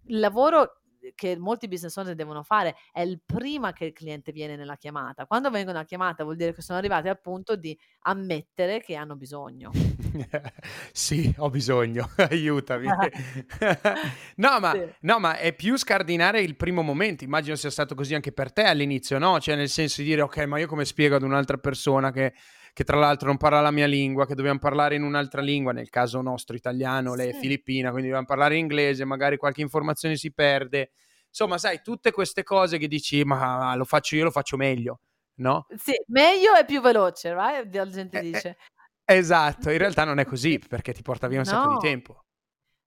[0.06, 0.82] il lavoro
[1.15, 5.26] che molti business owner devono fare è il prima che il cliente viene nella chiamata.
[5.26, 9.15] Quando vengono a chiamata vuol dire che sono arrivati al punto di ammettere che hanno
[9.15, 9.72] bisogno.
[10.91, 12.88] sì, ho bisogno, aiutami.
[14.36, 14.86] no, ma, sì.
[15.02, 17.24] no, ma è più scardinare il primo momento.
[17.24, 19.39] Immagino sia stato così anche per te all'inizio, no?
[19.39, 22.34] Cioè nel senso di dire, ok, ma io come spiego ad un'altra persona che
[22.78, 25.90] che tra l'altro non parla la mia lingua, che dobbiamo parlare in un'altra lingua, nel
[25.90, 30.92] caso nostro italiano, lei è filippina, quindi dobbiamo parlare inglese, magari qualche informazione si perde.
[31.28, 35.00] Insomma, sai, tutte queste cose che dici, ma lo faccio io, lo faccio meglio,
[35.38, 35.66] no?
[35.76, 37.74] Sì, meglio e più veloce, right?
[37.74, 38.58] la gente eh, dice.
[39.06, 41.52] Eh, esatto, in realtà non è così, perché ti porta via un no.
[41.52, 42.26] sacco di tempo.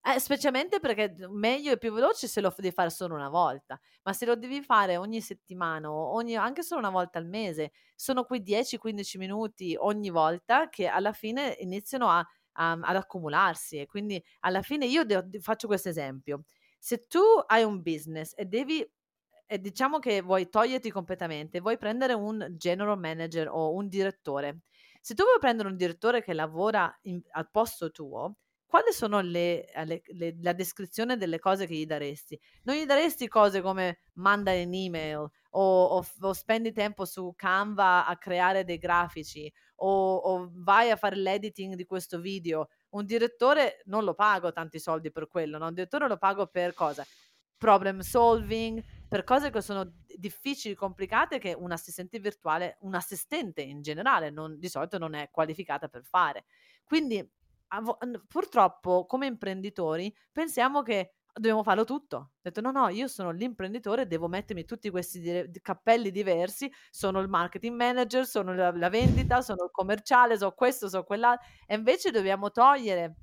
[0.02, 4.14] Eh, specialmente perché meglio e più veloce se lo devi fare solo una volta, ma
[4.14, 8.40] se lo devi fare ogni settimana ogni, anche solo una volta al mese, sono quei
[8.40, 14.62] 10-15 minuti ogni volta che alla fine iniziano a, a, ad accumularsi e quindi alla
[14.62, 16.44] fine io de- faccio questo esempio.
[16.78, 18.82] Se tu hai un business e devi
[19.46, 24.60] e diciamo che vuoi toglierti completamente, vuoi prendere un general manager o un direttore.
[25.00, 28.36] Se tu vuoi prendere un direttore che lavora in, al posto tuo,
[28.70, 32.40] quali sono le, eh, le, le, la descrizione delle cose che gli daresti?
[32.62, 38.16] Non gli daresti cose come manda un'email o, o, o spendi tempo su Canva a
[38.16, 39.52] creare dei grafici
[39.82, 42.68] o, o vai a fare l'editing di questo video.
[42.90, 45.66] Un direttore non lo pago tanti soldi per quello, no?
[45.66, 47.04] un direttore lo pago per cosa?
[47.58, 53.82] Problem solving, per cose che sono difficili, complicate, che un assistente virtuale, un assistente in
[53.82, 56.44] generale, non, di solito non è qualificata per fare.
[56.84, 57.28] Quindi
[58.26, 62.16] purtroppo come imprenditori pensiamo che dobbiamo farlo tutto.
[62.16, 67.20] Ho detto no, no, io sono l'imprenditore, devo mettermi tutti questi di- cappelli diversi, sono
[67.20, 71.46] il marketing manager, sono la, la vendita, sono il commerciale, so questo, so quell'altro.
[71.66, 73.16] E invece dobbiamo togliere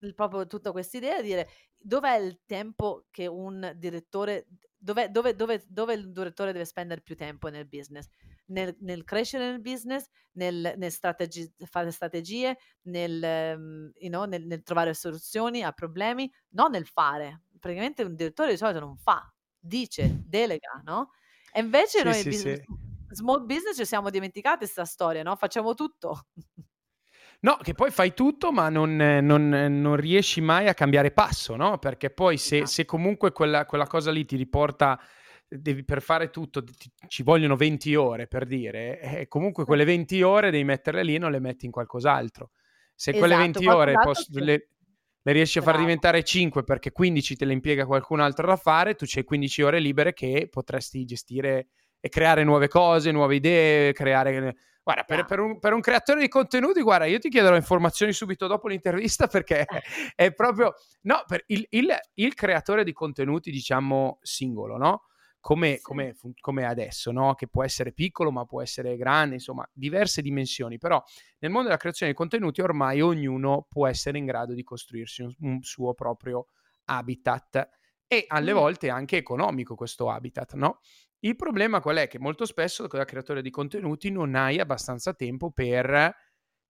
[0.00, 5.34] il, proprio tutta questa idea e dire dov'è il tempo che un direttore, dove, dove,
[5.34, 8.08] dove, dove il direttore deve spendere più tempo nel business?
[8.46, 14.46] Nel, nel crescere nel business, nel, nel strategi- fare strategie, nel, um, you know, nel,
[14.46, 17.42] nel trovare soluzioni a problemi, non nel fare.
[17.58, 21.10] Praticamente un direttore di solito non fa, dice, delega, no?
[21.50, 22.64] E invece Sì, noi sì, business, sì.
[23.08, 25.36] small business ci siamo dimenticati questa storia, no?
[25.36, 26.26] Facciamo tutto.
[27.40, 31.78] No, che poi fai tutto, ma non, non- non riesci mai a cambiare passo, no?
[31.78, 32.66] Perché poi se, Esatto.
[32.66, 34.98] se comunque quella, quella cosa lì ti riporta,
[35.58, 40.22] devi, per fare tutto, ti- ci vogliono 20 ore per dire, e comunque quelle 20
[40.22, 42.50] ore devi metterle lì e non le metti in qualcos'altro.
[42.94, 44.44] Se quelle Esatto, 20 ore qualcos'altro poss- sì.
[44.44, 44.68] le,
[45.22, 48.94] le riesci a far diventare 5 perché 15 te le impiega qualcun altro da fare,
[48.94, 51.68] tu c'hai 15 ore libere che potresti gestire
[52.00, 54.56] e creare nuove cose, nuove idee, creare...
[54.84, 58.48] Guarda, per, per un, per un creatore di contenuti, guarda, io ti chiederò informazioni subito
[58.48, 59.64] dopo l'intervista perché
[60.16, 60.74] è proprio...
[61.02, 65.04] No, per il, il- il creatore di contenuti, diciamo, singolo, no?
[65.42, 65.82] Come, Sì.
[65.82, 67.34] come, come adesso, no?
[67.34, 70.78] Che può essere piccolo, ma può essere grande, insomma, diverse dimensioni.
[70.78, 71.02] Però
[71.40, 75.34] nel mondo della creazione di contenuti ormai ognuno può essere in grado di costruirsi un,
[75.40, 76.46] un suo proprio
[76.84, 77.68] habitat
[78.06, 78.56] e alle Mm.
[78.56, 80.78] volte anche economico questo habitat, no?
[81.24, 82.06] Il problema qual è?
[82.08, 86.14] Che molto spesso da creatore di contenuti non hai abbastanza tempo per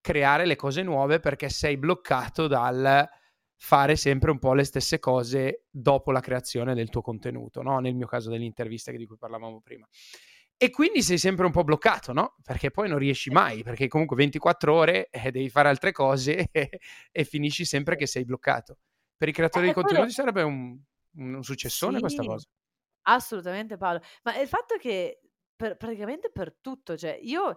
[0.00, 3.06] creare le cose nuove perché sei bloccato dal
[3.64, 7.78] fare sempre un po' le stesse cose dopo la creazione del tuo contenuto, no?
[7.78, 9.86] Nel mio caso dell'intervista di cui parlavamo prima.
[10.56, 12.34] E quindi sei sempre un po' bloccato, no?
[12.42, 16.70] Perché poi non riesci mai, perché comunque 24 ore eh, devi fare altre cose e,
[17.12, 18.78] e finisci sempre che sei bloccato.
[19.16, 20.76] Per i creatori Eh, di quello- contenuti sarebbe un,
[21.18, 22.28] un successone questa Sì.
[22.28, 22.48] cosa.
[23.02, 25.20] Assolutamente Paolo, ma il fatto che
[25.62, 27.54] per praticamente per tutto, cioè io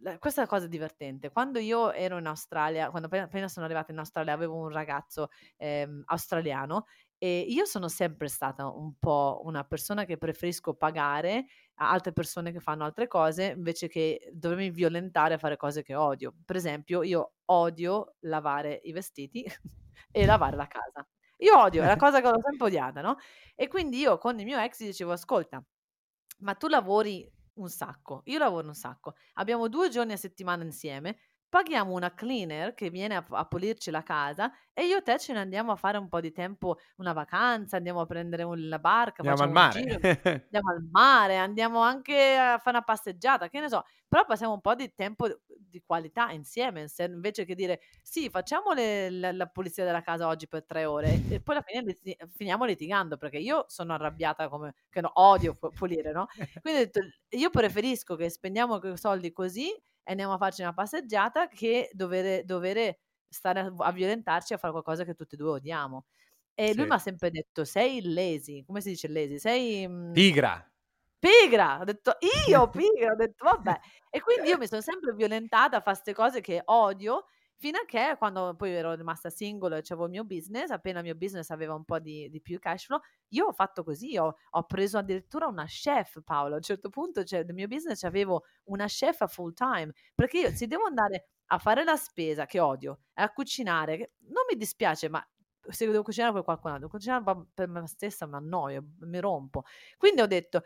[0.00, 3.64] la questa è la cosa divertente, quando io ero in Australia, quando appena appena sono
[3.64, 6.84] arrivata in Australia avevo un ragazzo, ehm, australiano
[7.16, 12.52] e io sono sempre stata un po' una persona che preferisco pagare a altre persone
[12.52, 16.34] che fanno altre cose invece che dovermi violentare a fare cose che odio.
[16.44, 19.42] Per esempio, io odio lavare i vestiti
[20.10, 21.06] e lavare la casa.
[21.38, 23.16] Io odio, è la cosa che ho sempre odiata, no?
[23.54, 25.64] E quindi io con il mio ex dicevo: Ascolta,
[26.42, 31.18] ma tu lavori un sacco, io lavoro un sacco, abbiamo due giorni a settimana insieme,
[31.52, 35.34] paghiamo una cleaner che viene a, a pulirci la casa e io e te ce
[35.34, 38.78] ne andiamo a fare un po' di tempo, una vacanza, andiamo a prendere un- la
[38.78, 39.80] barca, Andiamo al mare.
[39.80, 39.98] giro,
[40.50, 44.62] andiamo al mare, andiamo anche a fare una passeggiata, che ne so, però passiamo un
[44.62, 49.84] po' di tempo di qualità insieme, invece che dire sì, facciamo le- la, la pulizia
[49.84, 53.66] della casa oggi per tre ore e poi alla fine liti- finiamo litigando perché io
[53.68, 56.28] sono arrabbiata come che no, odio pu- pulire, no?
[56.62, 57.00] Quindi ho detto,
[57.36, 59.70] io preferisco che spendiamo quei soldi così
[60.04, 64.72] e andiamo a farci una passeggiata che dover, dover stare a, a violentarci a fare
[64.72, 66.06] qualcosa che tutti e due odiamo.
[66.54, 66.86] E lui Sì.
[66.86, 69.38] mi ha sempre detto: Sei lazy, come si dice lazy?
[69.38, 70.54] Sei mm, Pigra.
[71.18, 71.80] pigra.
[71.80, 72.16] Ho detto
[72.50, 73.78] io pigra, ho detto vabbè.
[74.10, 77.26] E quindi io mi sono sempre violentata a fare queste cose che odio.
[77.62, 81.04] Fino a che quando poi ero rimasta single e avevo il mio business, appena il
[81.04, 82.98] mio business aveva un po' di, di più cash flow,
[83.28, 86.54] io ho fatto così, ho, ho preso addirittura una chef, Paolo.
[86.54, 90.50] A un certo punto cioè, nel mio business avevo una chef full time, perché io
[90.50, 95.08] se devo andare a fare la spesa, che odio, a cucinare, che non mi dispiace,
[95.08, 95.24] ma
[95.68, 99.62] se devo cucinare per qualcun altro, cucinare per me stessa mi annoio, mi rompo.
[99.96, 100.62] Quindi ho detto,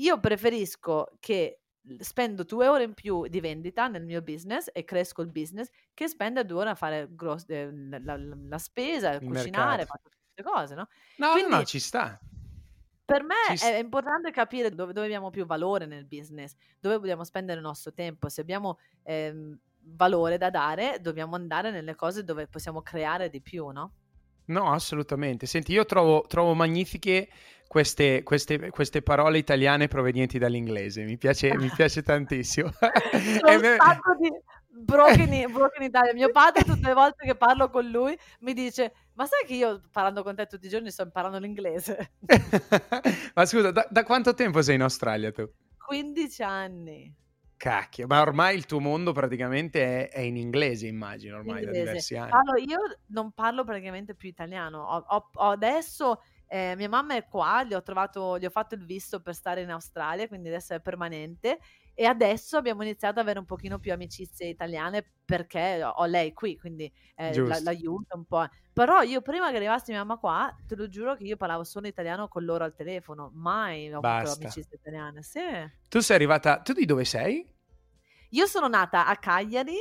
[0.00, 1.60] io preferisco che
[1.98, 6.08] spendo due ore in più di vendita nel mio business e cresco il business che
[6.08, 10.42] spendere due ore a fare gross- eh, la, la- la spesa, Il cucinare, tutte queste
[10.42, 10.88] cose, no?
[11.18, 12.18] No, no, no, Quindi ci sta.
[13.04, 17.24] per me Ci è importante capire dove, dove abbiamo più valore nel business, dove vogliamo
[17.24, 18.28] spendere il nostro tempo.
[18.28, 19.58] Se abbiamo ehm,
[19.96, 23.94] valore da dare, dobbiamo andare nelle cose dove possiamo creare di più, no?
[24.46, 25.46] No, assolutamente.
[25.46, 27.28] Senti, io trovo, trovo magnifiche
[27.70, 31.04] queste, queste- queste parole italiane provenienti dall'inglese.
[31.04, 32.68] Mi piace, mi piace tantissimo.
[32.72, 32.80] Sono
[33.62, 34.28] me- sacco di
[34.82, 36.12] broken, in- broken Italia.
[36.12, 39.82] Mio padre, tutte le volte che parlo con lui, mi dice: Ma sai che io
[39.92, 42.14] parlando con te tutti i giorni sto imparando l'inglese?
[43.34, 45.48] Ma scusa, da, da quanto tempo sei in Australia tu?
[45.86, 47.14] 15 anni.
[47.56, 51.84] Cacchio, ma ormai il tuo mondo praticamente è, è in inglese, immagino, ormai da Inglese.
[51.84, 52.30] diversi anni.
[52.30, 52.78] Parlo- io
[53.08, 54.82] non parlo praticamente più italiano.
[54.82, 58.74] Ho, ho- ho adesso eh, mia mamma è qua, gli ho trovato, gli ho fatto
[58.74, 61.60] il visto per stare in Australia, quindi adesso è permanente.
[61.94, 66.58] E adesso abbiamo iniziato ad avere un pochino più amicizie italiane perché ho lei qui,
[66.58, 68.48] quindi eh, la- l'aiuto un po'.
[68.72, 71.86] Però io prima che arrivassi mia mamma qua, te lo giuro che io parlavo solo
[71.86, 75.22] italiano con loro al telefono, mai ho avuto amicizie italiane.
[75.22, 75.40] Sì.
[75.88, 76.60] Tu sei arrivata...
[76.62, 77.46] Tu di dove sei?
[78.30, 79.76] Io sono nata a Cagliari,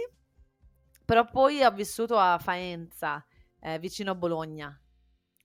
[1.04, 3.26] però poi ho vissuto a Faenza,
[3.60, 4.80] eh, vicino a Bologna,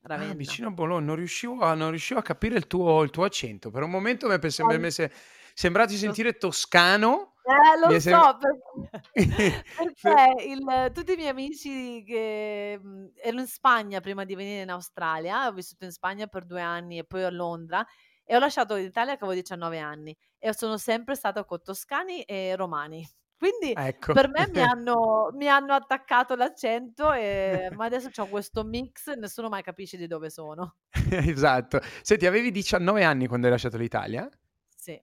[0.07, 0.33] Ravenna.
[0.33, 3.25] Ah, vicino a Bologna, non riuscivo a, non riuscivo a capire il tuo, il tuo
[3.25, 3.71] accento.
[3.71, 5.11] Per un momento mi è sem- mi è se-
[5.55, 7.33] sembrato di sentire toscano.
[7.45, 13.47] Eh, lo sem- so, perché, perché il- tutti i miei amici che mh, ero in
[13.47, 17.23] Spagna prima di venire in Australia, ho vissuto in Spagna per due anni e poi
[17.25, 17.85] a Londra
[18.25, 22.55] e ho lasciato l'Italia che avevo 19 anni e sono sempre stata con toscani e
[22.57, 23.07] romani.
[23.37, 24.13] Quindi Ecco.
[24.13, 29.49] per me mi hanno, mi hanno attaccato l'accento, e, ma adesso ho questo mix, nessuno
[29.49, 30.77] mai capisce di dove sono.
[31.11, 31.81] Esatto.
[32.03, 34.29] Senti, avevi 19 anni quando hai lasciato l'Italia?
[34.77, 35.03] Sì.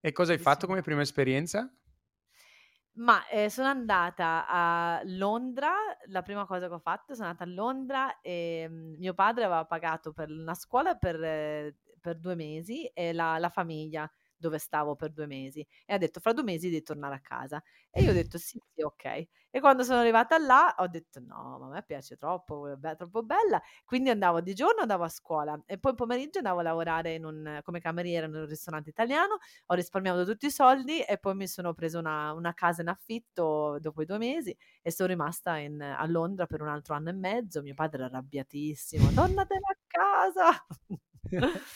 [0.00, 1.68] E cosa hai Sì, fatto come prima esperienza?
[2.94, 5.72] Ma eh, sono andata a Londra,
[6.08, 9.64] la prima cosa che ho fatto, sono andata a Londra e mm, mio padre aveva
[9.64, 14.10] pagato per una scuola per, eh, per due mesi e la, la famiglia
[14.42, 17.62] dove stavo per due mesi e ha detto fra due mesi devi tornare a casa
[17.90, 19.04] e io ho detto sì, sì, ok.
[19.54, 23.22] E quando sono arrivata là ho detto no, ma a me piace troppo, è troppo
[23.22, 23.60] bella.
[23.84, 27.80] Quindi andavo di giorno, andavo a scuola e poi pomeriggio andavo a lavorare un- come
[27.80, 31.98] cameriera in un ristorante italiano ho risparmiato tutti i soldi e poi mi sono preso
[31.98, 36.46] una, una casa in affitto dopo i due mesi e sono rimasta in- a Londra
[36.46, 37.62] per un altro anno e mezzo.
[37.62, 40.66] Mio padre era arrabbiatissimo, tornatene a casa.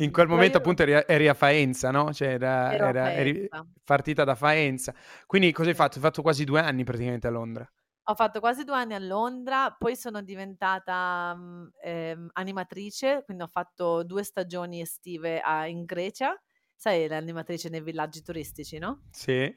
[0.00, 2.12] In Ehm, quel momento io appunto eri a, eri a Faenza, no?
[2.12, 3.66] Cioè era, era- eri Faenza.
[3.84, 4.94] partita da Faenza.
[5.26, 5.96] Quindi cosa hai fatto?
[5.96, 7.68] Hai fatto quasi due anni praticamente a Londra.
[8.10, 13.46] Ho fatto quasi due anni a Londra, poi sono diventata mm, ehm, animatrice, quindi ho
[13.46, 16.34] fatto due stagioni estive a- in Grecia.
[16.74, 19.02] Sai, l'animatrice nei villaggi turistici, no?
[19.12, 19.54] Sì.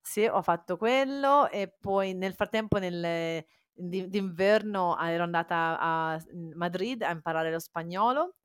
[0.00, 3.44] Sì, ho fatto quello e poi nel frattempo nel
[3.80, 8.36] di d'inverno a ero andata a mhmm, Madrid a imparare lo spagnolo,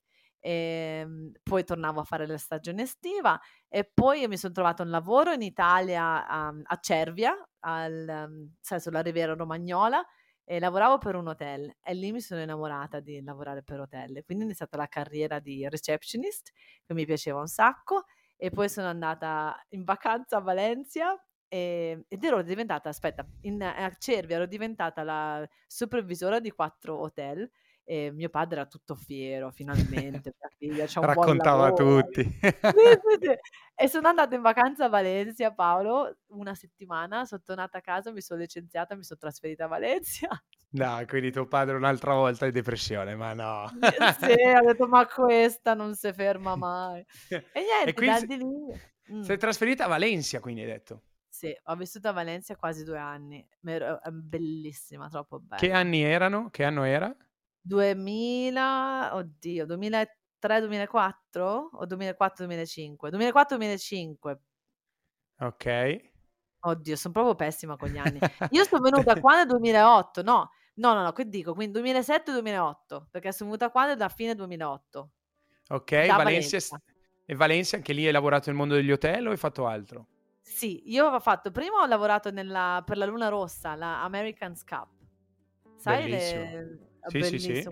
[0.44, 5.32] ehm, poi tornavo a fare la stagione estiva e poi mi son trovata un lavoro
[5.32, 10.04] in Italia a a Cervia, al mhmm, sai sulla riviera romagnola,
[10.46, 14.18] e lavoravo per un hotel e lì mi sono innamorata di lavorare per hotel.
[14.18, 16.52] E quindi ho iniziato la carriera di receptionist,
[16.86, 18.04] che mi piaceva un sacco,
[18.36, 21.18] e poi sono andata in vacanza a Valencia
[21.56, 27.48] Ehm, ed ero diventata aspetta, in a Cervia ero diventata la supervisora di 4 hotel
[27.84, 32.24] e mio padre era tutto fiero, finalmente figlia Raccontava a tutti.
[32.72, 33.36] Sì, sì, sì.
[33.76, 38.22] E sono andata in vacanza a Valencia, Paolo, una settimana, son tornata a casa, mi
[38.22, 40.28] son licenziata, mi son trasferita a Valencia.
[40.72, 43.72] No, quindi tuo padre un'altra volta in depressione, ma no.
[44.18, 47.06] Sì, ho detto: "Ma questa non se ferma mai".
[47.52, 48.46] E E niente, se- di lì
[49.16, 49.28] mh.
[49.28, 51.04] sei trasferita a Valencia, quindi hai detto.
[51.28, 53.46] Sì, ho vissuto a Valencia quasi 2 anni.
[53.62, 55.72] È bellissima, troppo Che bella.
[55.72, 56.50] anni erano?
[56.52, 57.16] Che anno era?
[57.66, 63.10] 2000 oddio, 2003, 2004 o 2004, 2005?
[63.10, 64.42] 2004, 2005.
[65.40, 66.12] Ok.
[66.66, 68.20] Oddio, son proprio pessima con gli anni.
[68.52, 73.08] Io son venuta qua nel 2008, no, no, no, no, che dico, quindi 2007, 2008,
[73.12, 75.12] perché son venuta qua nella fine 2008,
[75.70, 76.58] Ok, da Valencia.
[76.58, 76.82] Valencia.
[77.26, 80.08] E Valencia, anche lì hai lavorato nel mondo degli hotel o hai fatto altro?
[80.42, 84.90] Sì, io avevo fatto prima ho lavorato nella per la Luna Rossa, la American's Cup.
[85.78, 86.44] Sai Bellissimo.
[86.44, 87.68] le Sì, sì, sì.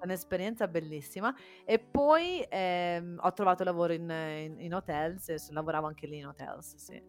[0.00, 1.34] un'esperienza bellissima.
[1.64, 6.26] E poi, ehm, ho trovato lavoro in in in hotels e lavoravo anche lì in
[6.26, 7.02] hotels, sì.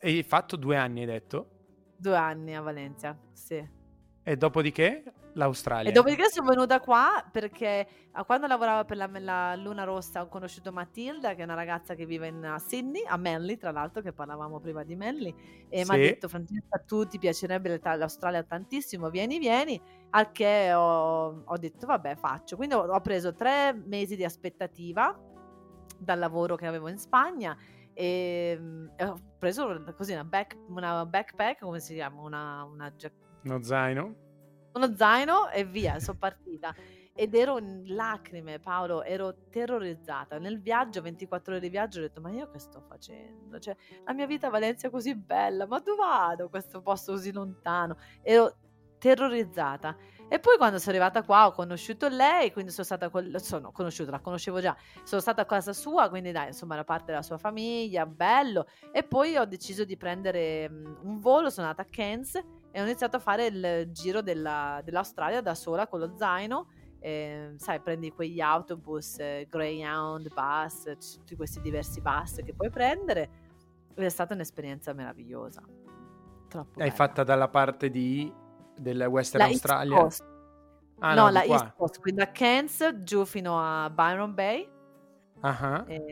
[0.00, 1.50] E hai fatto due anni, hai detto?
[1.98, 3.82] 2 anni a Valencia, sì.
[4.26, 5.02] E dopodiché
[5.86, 5.92] E l'Australia.
[5.92, 7.86] dopodiché son venuta qua perché
[8.24, 12.06] quando lavoravo per la la Luna Rossa ho conosciuto Matilda, che è una ragazza che
[12.06, 15.34] vive in Sydney, a Manly tra l'altro, che parlavamo prima di Manly,
[15.68, 15.98] e Sì.
[15.98, 17.68] detto: "Francesca, tu ti piacerebbe
[17.98, 19.78] l'Australia tantissimo, vieni, vieni."
[20.16, 25.18] Al che ho ho detto: "Vabbè, faccio." Quindi ho ho preso 3 mesi di aspettativa
[25.98, 27.56] dal lavoro che avevo in Spagna,
[27.92, 28.56] e
[29.00, 32.92] ho preso così una back una backpack, come si chiama, una una
[33.44, 34.14] Uno zaino?
[34.76, 36.74] uno zaino e via, son partita.
[37.16, 40.38] Ed ero in lacrime, Paolo, ero terrorizzata.
[40.38, 43.58] Nel viaggio, 24 ore di viaggio, ho detto: "Ma io che sto facendo?
[43.60, 46.48] Cioè, la mia vita a Valencia è così bella, ma dove vado?
[46.48, 48.56] Questo posto così lontano." Ero
[48.98, 49.96] terrorizzata.
[50.28, 54.10] E poi quando sono arrivata qua ho conosciuto lei, quindi sono stata col sono conosciuta,
[54.10, 54.74] la conoscevo già.
[55.02, 58.66] Sono stata a casa sua, quindi dai, insomma, era parte della sua famiglia, bello.
[58.90, 62.34] E poi ho deciso di prendere, mhmm, un volo, sono andata a Cairns
[62.70, 66.68] e ho iniziato a fare il giro della dell'Australia da sola con lo zaino.
[67.00, 73.30] Ehm, sai, prendi quegli autobus, eh, Greyhound, bus, tutti questi diversi bus che puoi prendere
[73.94, 75.62] ed è stata un'esperienza meravigliosa.
[76.48, 76.92] Troppo L'hai bella.
[76.92, 78.32] fatta dalla parte di
[78.76, 79.96] del Western La East Australia?
[79.98, 80.24] Coast.
[81.00, 81.74] Ah, no, no, la East.
[81.76, 84.68] Coast, quindi da Cairns giù fino a Byron Bay.
[85.40, 85.84] Ah-ah.
[85.88, 86.02] Ehm,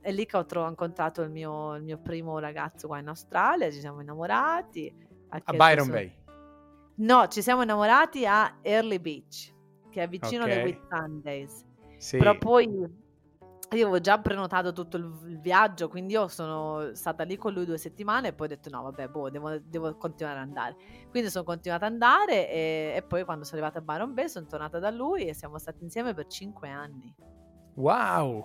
[0.00, 3.70] è lì che ho tro incontrato il mio il mio primo ragazzo qua in Australia,
[3.70, 4.92] ci siamo innamorati.
[5.28, 6.12] A che Byron adesso Bay.
[6.96, 9.54] no, ci siamo innamorati a Early Beach,
[9.90, 10.64] che è vicino alle Ok.
[10.64, 11.64] Whitsundays.
[11.98, 12.16] Sì.
[12.16, 12.68] Però poi
[13.76, 17.78] io avevo già prenotato tutto il, viaggio, quindi io sono stata lì con lui due
[17.78, 20.76] settimane e poi ho detto no, vabbè, boh, devo, devo continuare ad andare.
[21.08, 24.46] Quindi sono continuata ad andare e, e, poi quando sono arrivata a Byron Bay sono
[24.46, 27.14] tornata da lui e siamo stati insieme per cinque anni.
[27.74, 28.44] Wow!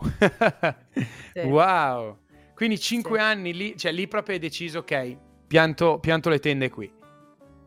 [1.33, 1.39] sì.
[1.47, 2.19] Wow!
[2.53, 3.25] Quindi cinque sì.
[3.25, 5.17] anni lì, cioè lì proprio hai deciso, ok,
[5.47, 6.91] pianto, pianto le tende qui.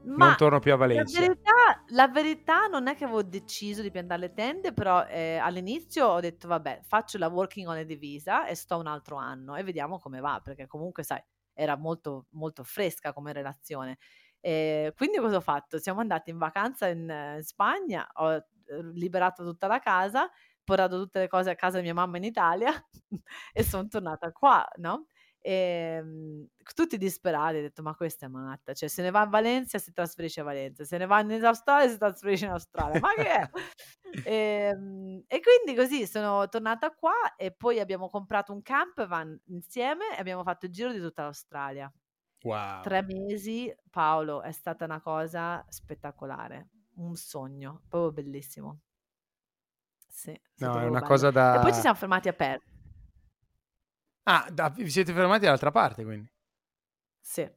[0.04, 1.20] Ma non torno più a Valencia.
[1.20, 1.52] La verità,
[1.90, 6.20] la verità, non è che avevo deciso di piantare le tende, però eh, all'inizio ho
[6.20, 10.20] detto vabbè, faccio la working holiday visa e sto un altro anno e vediamo come
[10.20, 11.22] va, perché comunque sai,
[11.54, 13.98] era molto, molto fresca come relazione.
[14.40, 15.78] E quindi cosa ho fatto?
[15.78, 18.42] Siamo andati in vacanza in, in Spagna, ho eh,
[18.92, 20.30] liberato tutta la casa,
[20.62, 22.70] portato tutte le cose a casa di mia mamma in Italia
[23.52, 25.06] e sono tornata qua, no?
[25.48, 29.26] E, ehm, tutti disperati, ho detto ma questa è matta, cioè se ne va a
[29.26, 33.14] Valencia si trasferisce a Valencia, se ne va in Australia si trasferisce in Australia, ma
[33.14, 33.50] che è?
[34.24, 34.34] e,
[34.76, 40.20] ehm, e, quindi così sono tornata qua e poi abbiamo comprato un campervan insieme e
[40.20, 41.90] abbiamo fatto il giro di tutta l'Australia.
[42.42, 42.82] Wow.
[42.82, 48.80] Tre mesi, Paolo, è stata una cosa spettacolare, un sogno, proprio bellissimo.
[50.06, 51.06] Sì, no, è una bello.
[51.06, 51.56] cosa da...
[51.56, 52.76] E poi ci siamo fermati a Perth.
[54.30, 56.30] Ah, da, vi siete fermati dall'altra parte, quindi?
[57.18, 57.50] Sì.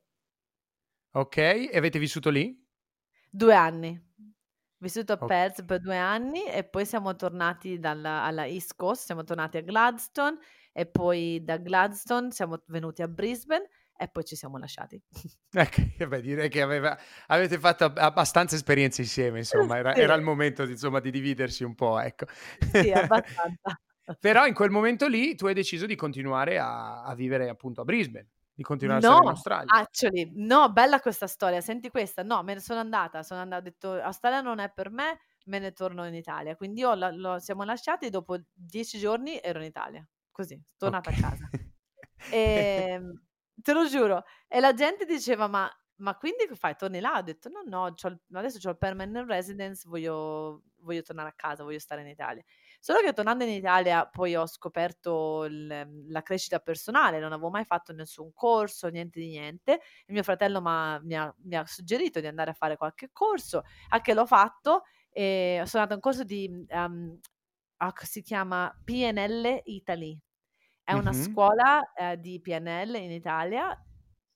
[1.12, 2.58] Ok, e avete vissuto lì?
[3.30, 4.02] Due anni.
[4.78, 5.28] Vissuto a okay.
[5.28, 9.62] Perth per due anni e poi siamo tornati dalla, alla East Coast, siamo tornati a
[9.62, 10.38] Gladstone
[10.72, 15.00] e poi da Gladstone siamo venuti a Brisbane e poi ci siamo lasciati.
[15.54, 16.98] Ecco, beh, direi che aveva,
[17.28, 20.00] avete fatto abbastanza esperienze insieme, insomma, era, sì.
[20.00, 22.28] era il momento insomma, di dividersi un po', ecco.
[22.72, 23.78] Sì, abbastanza.
[24.20, 27.84] Però in quel momento lì tu hai deciso di continuare a, a vivere appunto a
[27.84, 29.74] Brisbane, di continuare no, a stare in Australia.
[29.74, 33.64] Actually, no, bella questa storia, senti questa, no, me ne sono andata, sono andata, ho
[33.64, 36.56] detto Australia non è per me, me ne torno in Italia.
[36.56, 41.22] Quindi io la, lo, siamo lasciati dopo dieci giorni ero in Italia, così, tornata okay.
[41.22, 41.50] a casa.
[42.32, 43.22] e, ehm,
[43.62, 44.24] te lo giuro.
[44.48, 45.72] E la gente diceva, ma
[46.02, 46.76] ma quindi che fai?
[46.76, 47.18] Torni là?
[47.18, 51.34] Ho detto no, no, c'ho il, adesso ho il permanent residence, voglio, voglio, tornare a
[51.36, 52.44] casa, voglio stare in Italia.
[52.84, 57.64] Solo che tornando in Italia poi ho scoperto il, la crescita personale, non avevo mai
[57.64, 59.74] fatto nessun corso, niente di niente.
[60.04, 64.02] E mio fratello mi ha, mi ha suggerito di andare a fare qualche corso, a
[64.02, 67.20] che l'ho fatto e sono andato a un corso di, um,
[68.02, 70.20] si chiama PNL Italy.
[70.84, 71.22] È una mm-hmm.
[71.22, 73.80] scuola eh, di PNL in Italia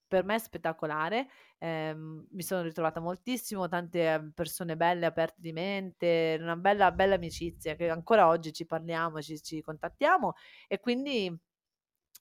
[0.08, 1.28] per me è spettacolare,
[1.58, 7.16] ehm, mi sono ritrovata moltissimo, tante ehm, persone belle, aperte di mente, una bella, bella
[7.16, 10.34] amicizia che ancora oggi ci parliamo, ci, ci contattiamo
[10.68, 11.36] e quindi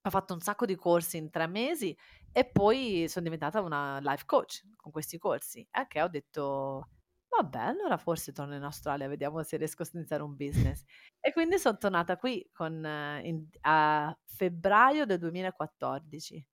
[0.07, 1.97] ho fatto un sacco di corsi in tre mesi
[2.33, 6.89] e poi sono diventata una life coach con questi corsi e che ho detto
[7.37, 10.83] vabbè allora forse torno in Australia vediamo se riesco a iniziare un business.
[11.21, 12.75] E quindi sono tornata qui con,
[13.23, 16.45] in, a febbraio del 2014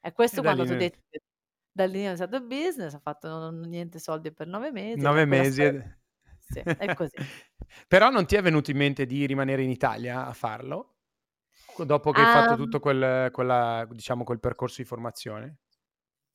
[0.00, 1.20] e questo e quando ti ho detto che
[1.72, 5.00] da lì ho iniziato il business, ho fatto non, niente soldi per nove mesi.
[5.00, 5.62] Nove mesi.
[5.62, 5.98] Storia...
[6.38, 7.14] Sì, è così.
[7.86, 10.96] Però non ti è venuto in mente di rimanere in Italia a farlo?
[11.76, 15.58] Dopo che um, hai fatto ehm tutto quel, quella, diciamo, quel percorso di formazione?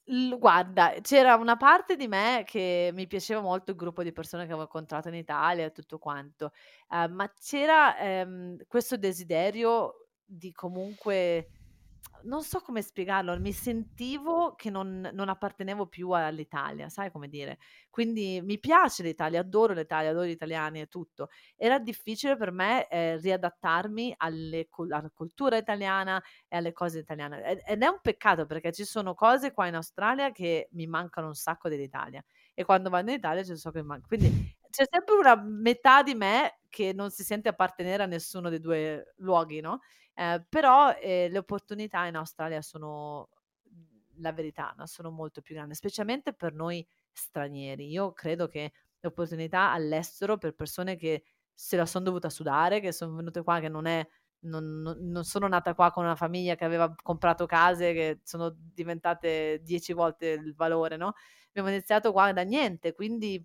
[0.05, 4.49] Guarda, c'era una parte di me che mi piaceva molto il gruppo di persone che
[4.49, 6.51] avevo incontrato in Italia e tutto quanto,
[6.89, 11.49] uh, ma c'era um, questo desiderio di comunque
[12.23, 17.57] non so come spiegarlo, mi sentivo che non, non, appartenevo più all'Italia, sai come dire?
[17.89, 21.29] Quindi mi piace l'Italia, adoro l'Italia, adoro gli italiani e tutto.
[21.55, 27.63] Era difficile per me eh, riadattarmi alle, alla cultura italiana e alle cose italiane.
[27.65, 31.35] Ed è un peccato perché ci sono cose qua in Australia che mi mancano un
[31.35, 32.23] sacco dell'Italia.
[32.53, 34.07] E quando vado in Italia c'è so che manca.
[34.07, 38.59] Quindi c'è sempre una metà di me che non si sente appartenere a nessuno dei
[38.59, 39.81] due luoghi, no?
[40.15, 43.29] Eh, però eh, le opportunità in Australia sono
[44.17, 44.87] la verità, no?
[44.87, 47.87] sono molto più grandi, specialmente per noi stranieri.
[47.89, 52.91] Io credo che le opportunità all'estero per persone che se la sono dovuta sudare, che
[52.91, 54.03] sono venute qua, che non è
[54.45, 59.61] non, non, sono nata qua con una famiglia che aveva comprato case che sono diventate
[59.63, 61.13] dieci volte il valore, no?
[61.49, 63.43] Abbiamo iniziato qua da niente, quindi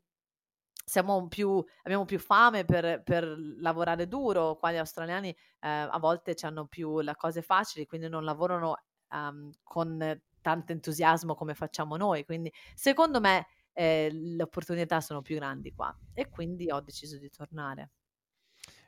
[1.28, 6.66] più, abbiamo più fame per, per, lavorare duro, qua gli australiani eh, a volte hanno
[6.66, 8.76] più le cose facili, quindi non lavorano
[9.10, 12.24] um, con tanto entusiasmo come facciamo noi.
[12.24, 17.30] Quindi secondo me eh, le opportunità sono più grandi qua e quindi ho deciso di
[17.30, 17.90] tornare.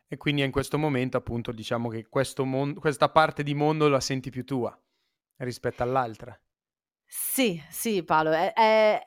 [0.08, 2.04] E quindi in questo momento appunto diciamo che
[2.38, 4.76] mon- questa parte di mondo la senti più tua
[5.36, 6.36] rispetto all'altra.
[7.06, 9.02] Sì, sì Paolo, è, è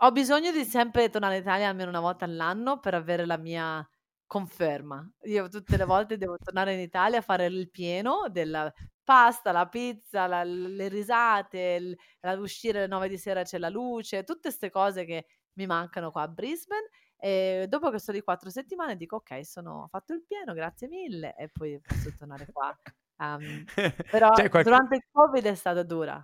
[0.00, 3.86] ho bisogno di sempre tornare in Italia almeno una volta all'anno per avere la mia
[4.26, 5.08] conferma.
[5.24, 8.72] Io tutte le volte devo tornare in Italia a fare il pieno della
[9.04, 14.24] pasta, la pizza, la le risate, la uscire alle 9 di sera c'è la luce,
[14.24, 16.88] tutte 'ste cose che mi mancano qua a Brisbane.
[17.18, 20.88] E dopo che sto lì 4 settimane dico: "Okay, sono ho fatto il pieno, grazie
[20.88, 22.76] mille", e poi posso tornare qua.
[23.18, 23.66] Um,
[24.08, 26.22] però qualche durante il Covid è stata dura.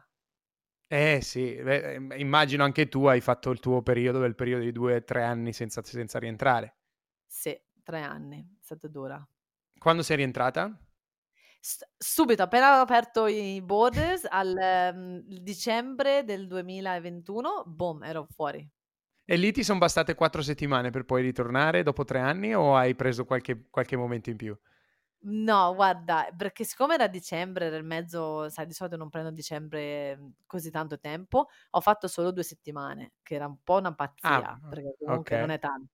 [0.95, 4.73] Eh sì, beh, ehm, immagino anche tu hai fatto il tuo periodo, quel periodo di
[4.73, 6.75] 2, 3 anni senza senza rientrare.
[7.27, 9.27] Sì, 3 anni, è stata dura.
[9.79, 10.75] Quando sei rientrata?
[11.65, 14.53] S subito, appena ho aperto i borders al,
[14.95, 18.69] mhmm, dicembre del 2021, boom, ero fuori.
[19.25, 22.95] E lì ti son bastate 4 settimane per poi ritornare dopo 3 anni o hai
[22.97, 24.57] preso qualche qualche momento in più?
[25.25, 30.17] No, guarda, perché siccome era dicembre, era il mezzo sai di solito non prendo dicembre,
[30.17, 34.43] mhmm, così tanto tempo, ho fatto solo 2 settimane, che era un po' una Ah,
[34.43, 35.51] pazzia, mh, perché comunque non okay.
[35.51, 35.87] è tan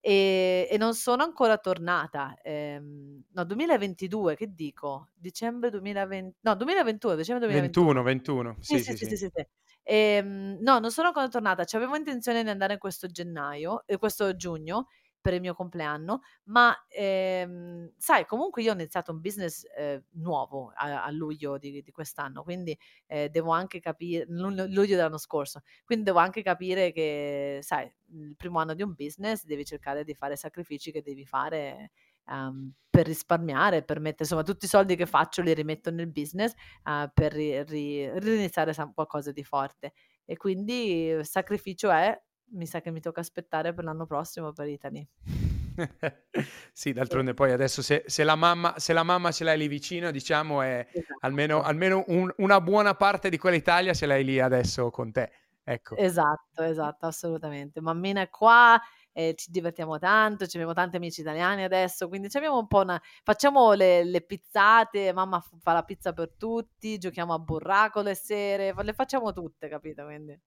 [0.00, 2.36] Ehm, e non sono ancora tornata.
[2.42, 5.08] Ehm, no 2022, che dico?
[5.14, 7.90] Dicembre 2020 no 2021, dicembre 2021.
[7.90, 9.16] 21, 21, Sì, sì, sì, sì, sì, sì.
[9.16, 9.46] sì, sì.
[9.84, 11.64] Ehm, no, non sono ancora tornata.
[11.64, 14.88] C'avevo intenzione di andare questo gennaio ehm, questo giugno
[15.26, 20.70] per il mio compleanno, ma, ehm, sai comunque io ho iniziato un business, ehm, nuovo
[20.74, 25.62] a a luglio di di quest'anno, quindi, ehm, devo anche capi lu luglio dell'anno scorso,
[25.84, 30.14] quindi devo anche capire che, sai, il primo anno di un business devi cercare di
[30.14, 31.90] fare sacrifici che devi fare,
[32.28, 36.52] ehm, per risparmiare, per mette insomma tutti i soldi che faccio li rimetto nel business,
[36.84, 39.92] uhm, per ri ri riniziare qualcosa di forte.
[40.24, 42.18] E quindi il sacrificio è
[42.50, 45.06] mi sa che mi tocca aspettare per l'anno prossimo per Italy.
[46.72, 50.10] Sì, d'altronde poi adesso se se la mamma se la mamma ce l'hai lì vicino,
[50.10, 50.86] diciamo, è
[51.20, 51.64] almeno Esatto.
[51.64, 55.30] almeno un una buona parte di quell'Italia ce l'hai lì adesso con te,
[55.64, 55.98] ecco.
[55.98, 57.80] Esatto, esatto, assolutamente.
[57.80, 58.78] Mammina è qua,
[59.12, 63.72] e ci divertiamo tanto, c'abbiamo tanti amici italiani adesso, quindi c'abbiamo un po' una facciamo
[63.72, 68.92] le le pizzate, mamma fa la pizza per tutti, giochiamo a burraco le sere, le
[68.92, 70.38] facciamo tutte, capito, quindi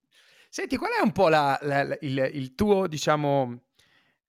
[0.54, 3.66] Senti, qual è un po' la la l il il tuo diciamo,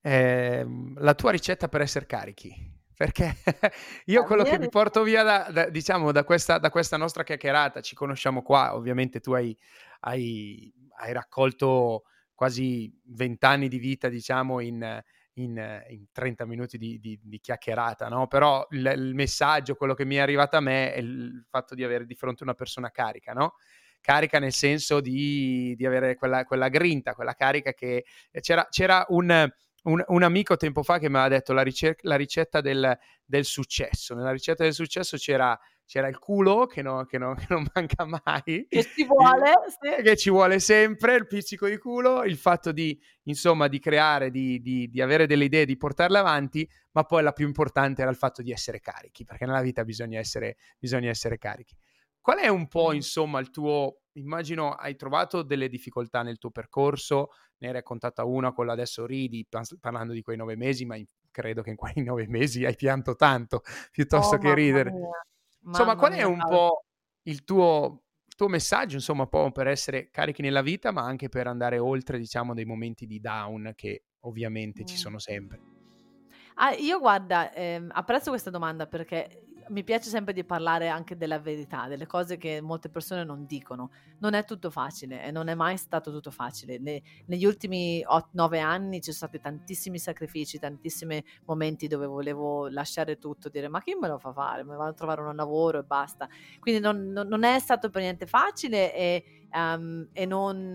[0.02, 2.54] ehm, la tua ricetta per esser carichi?
[2.94, 3.36] Perché
[4.04, 7.22] io la quello che mi porto via da da diciamo da questa da questa nostra
[7.22, 9.56] chiacchierata, ci conosciamo qua, ovviamente tu hai
[10.00, 12.02] hai hai raccolto
[12.34, 15.02] quasi 20 anni di vita diciamo in
[15.34, 20.04] in in 30 minuti di di di chiacchierata, no, però il il messaggio, quello che
[20.04, 23.32] mi è arrivato a me è il fatto di avere di fronte una persona carica,
[23.32, 23.54] no,
[24.00, 29.04] carica nel senso di di avere quella quella grinta, quella carica che ehm, c'era c'era
[29.08, 29.48] un
[29.82, 34.14] un un amico tempo fa che m'aveva detto la ricer la ricetta del del successo.
[34.14, 38.04] Nella ricetta del successo c'era c'era il culo che no che no che non manca
[38.04, 40.02] mai, Che ci vuole, sì.
[40.02, 44.60] che ci vuole sempre, il pizzico di culo, il fatto di insomma di creare, di
[44.60, 48.16] di di avere delle idee, di portarle avanti, ma poi la più importante era il
[48.16, 51.74] fatto di essere carichi, perché nella vita bisogna essere bisogna essere carichi.
[52.30, 57.30] Qual è un po' insomma il tuo immagino hai trovato delle difficoltà nel tuo percorso,
[57.58, 59.44] ne hai raccontata una, quella adesso ridi
[59.80, 63.16] parlando di quei 9 mesi, ma in credo che in quei 9 mesi hai pianto
[63.16, 64.94] tanto piuttosto Oh che ridere.
[65.66, 66.84] Insomma, qual è un po'
[67.22, 71.28] il tuo il tuo messaggio, insomma, un po' per essere carichi nella vita, ma anche
[71.28, 74.98] per andare oltre, diciamo, dei momenti di down che ovviamente ci Mh.
[74.98, 75.62] sono sempre?
[76.56, 81.38] Ah, io guarda, ehm, apprezzo questa domanda perché mi piace sempre di parlare anche della
[81.38, 83.90] verità, delle cose che molte persone non dicono.
[84.18, 86.78] Non è tutto facile e non è mai stato tutto facile.
[86.78, 93.18] Ne- negli ultimi 9 anni ci sono stati tantissimi sacrifici, tantissimi momenti dove volevo lasciare
[93.18, 94.64] tutto, dire ma chi me lo fa fare?
[94.64, 96.28] Me vado a trovare un lavoro e basta.
[96.58, 100.72] Quindi non, non- non è stato per niente facile e, ehm, e non,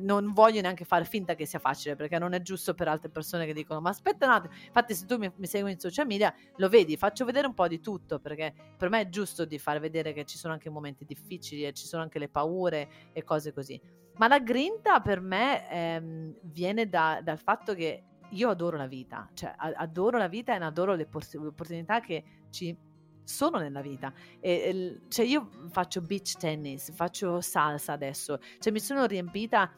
[0.00, 3.46] non voglio neanche fare finta che sia facile perché non è giusto per altre persone
[3.46, 6.32] che dicono ma aspetta un attimo, infatti se tu mi, mi segui in social media
[6.56, 9.80] lo vedi, faccio vedere un po' di tutto perché per me è giusto di far
[9.80, 13.52] vedere che ci sono anche momenti difficili e ci sono anche le paure e cose
[13.52, 13.80] così.
[14.16, 19.28] Ma la grinta per me ehm, viene da- dal fatto che io adoro la vita,
[19.34, 22.76] cioè adoro la vita e adoro le, poss- opportunità che ci
[23.24, 24.12] sono nella vita.
[24.40, 29.70] E, e cioè io faccio beach tennis, faccio salsa adesso, cioè mi sono riempita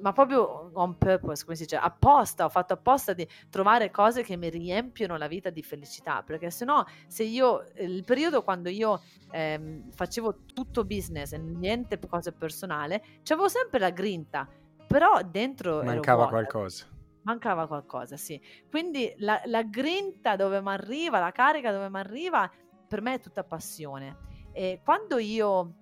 [0.00, 4.36] ma proprio on purpose, come si dice, apposta, ho fatto apposta di trovare cose che
[4.36, 9.00] mi riempiono la vita di felicità, perché se no, se io, il periodo quando io
[9.30, 14.48] ehm, facevo tutto business e niente cose personale, c'avevo sempre la grinta,
[14.86, 16.86] però dentro Mancava qualcosa.
[17.22, 18.40] Mancava qualcosa, sì.
[18.70, 22.48] Quindi la, la grinta dove mi arriva, la carica dove mi arriva,
[22.86, 24.16] per me è tutta passione.
[24.52, 25.74] E quando io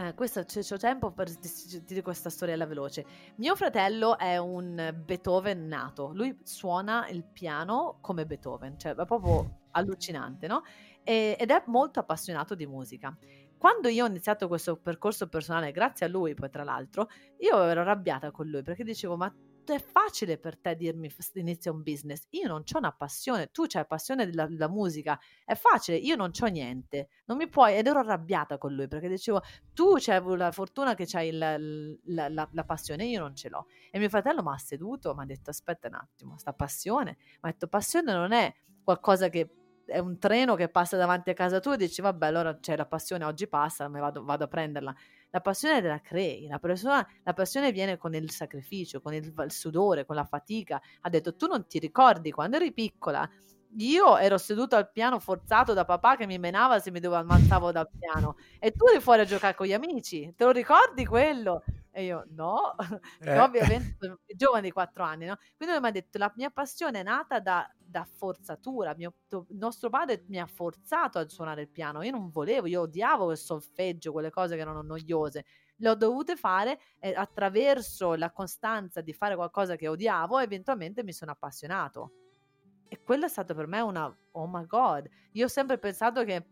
[0.00, 1.28] Eh, questo c'ho tempo per
[1.84, 3.04] dire questa storiella veloce.
[3.34, 6.12] Mio fratello è un Beethoven nato.
[6.14, 10.62] Lui suona il piano come Beethoven, cioè è proprio allucinante, no?
[11.02, 13.14] E, ed è molto appassionato di musica.
[13.58, 17.82] Quando io ho iniziato questo percorso personale, grazie a lui poi tra l'altro, io ero
[17.82, 19.30] arrabbiata con lui perché dicevo ma
[19.74, 22.26] è facile per te dirmi inizia un business.
[22.30, 26.30] Io non ho una passione, tu c'hai passione della, della, musica, è facile, io non
[26.38, 27.76] ho niente, non mi puoi.
[27.76, 29.42] Ed ero arrabbiata con lui perché dicevo,
[29.72, 33.66] tu c'hai la fortuna che c'hai la, la, la, la passione, io non ce l'ho.
[33.90, 37.16] E mio fratello mi ha seduto, mi ha detto, aspetta un attimo, sta passione.
[37.18, 39.54] Mi ha detto, passione non è qualcosa che
[39.90, 42.86] è un treno che passa davanti a casa tua e dici vabbè allora c'è la
[42.86, 44.94] passione oggi passa vado, vado a prenderla
[45.30, 49.52] la passione della crei, la, persona, la passione viene con il sacrificio, con il, il
[49.52, 50.80] sudore, con la fatica.
[51.00, 53.28] Ha detto, tu non ti ricordi quando eri piccola?
[53.78, 57.70] Io ero seduto al piano forzato da papà che mi menava se mi dovevo alzavo
[57.72, 61.62] dal piano e tu eri fuori a giocare con gli amici, te lo ricordi quello?
[61.92, 62.74] E io no,
[63.20, 63.38] eh.
[63.38, 65.36] ovviamente sono più giovane di quattro anni, no?
[65.56, 69.14] Quindi mi ha detto la mia passione è nata da, da forzatura, mio,
[69.48, 73.38] nostro padre mi ha forzato a suonare il piano, io non volevo, io odiavo il
[73.38, 75.44] solfeggio, quelle cose che erano noiose,
[75.76, 81.12] le ho dovute fare e attraverso la costanza di fare qualcosa che odiavo, eventualmente mi
[81.12, 82.12] sono appassionato.
[82.92, 86.44] E quello è stato per me una, oh my god, io ho sempre pensato che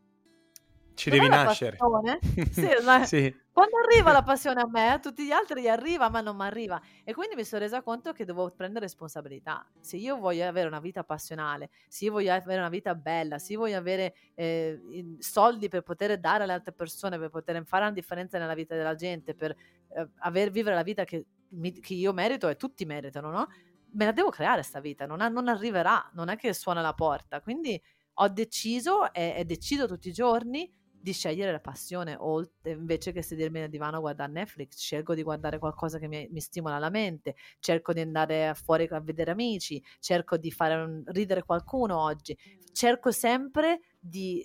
[0.94, 1.76] ci devi nascere.
[2.52, 3.34] Sì, ma sì.
[3.52, 6.44] Quando arriva la passione a me, a tutti gli altri gli arriva, ma non mi
[6.44, 6.80] arriva.
[7.02, 9.66] E quindi mi sono resa conto che devo prendere responsabilità.
[9.80, 13.54] Se io voglio avere una vita passionale, se io voglio avere una vita bella, se
[13.54, 14.80] io voglio avere eh,
[15.18, 18.94] soldi per poter dare alle altre persone, per poter fare una differenza nella vita della
[18.94, 23.30] gente, per eh, aver, vivere la vita che, mi, che, io merito e tutti meritano,
[23.30, 23.48] no?
[23.92, 26.94] Me la devo creare sta vita, non, ha, non arriverà, non è che suona la
[26.94, 27.40] porta.
[27.40, 27.80] Quindi
[28.20, 30.70] ho deciso e, e decido tutti i giorni
[31.00, 35.22] di scegliere la passione oltre, invece che sedermi nel divano a guardare Netflix, scelgo di
[35.22, 39.82] guardare qualcosa che mi, mi, stimola la mente, cerco di andare fuori a vedere amici,
[40.00, 42.36] cerco di fare un, ridere qualcuno oggi,
[42.72, 44.42] cerco sempre di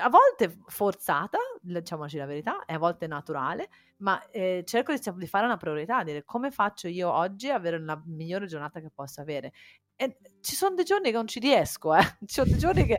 [0.00, 3.68] a volte forzata, diciamoci la verità, e a volte naturale,
[3.98, 7.80] ma eh, cerco di, di, fare una priorità, dire come faccio io oggi ad avere
[7.80, 9.52] la migliore giornata che posso avere.
[9.96, 12.02] E ci sono dei giorni che non ci riesco, eh.
[12.26, 12.98] ci sono dei giorni che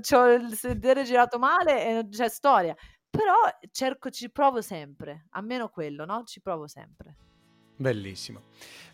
[0.00, 2.74] c'ho, il sedere girato male e non c'è storia.
[3.10, 3.34] Però
[3.70, 6.24] cerco, ci provo sempre, almeno quello, no?
[6.24, 7.27] Ci provo sempre.
[7.78, 8.42] Bellissimo.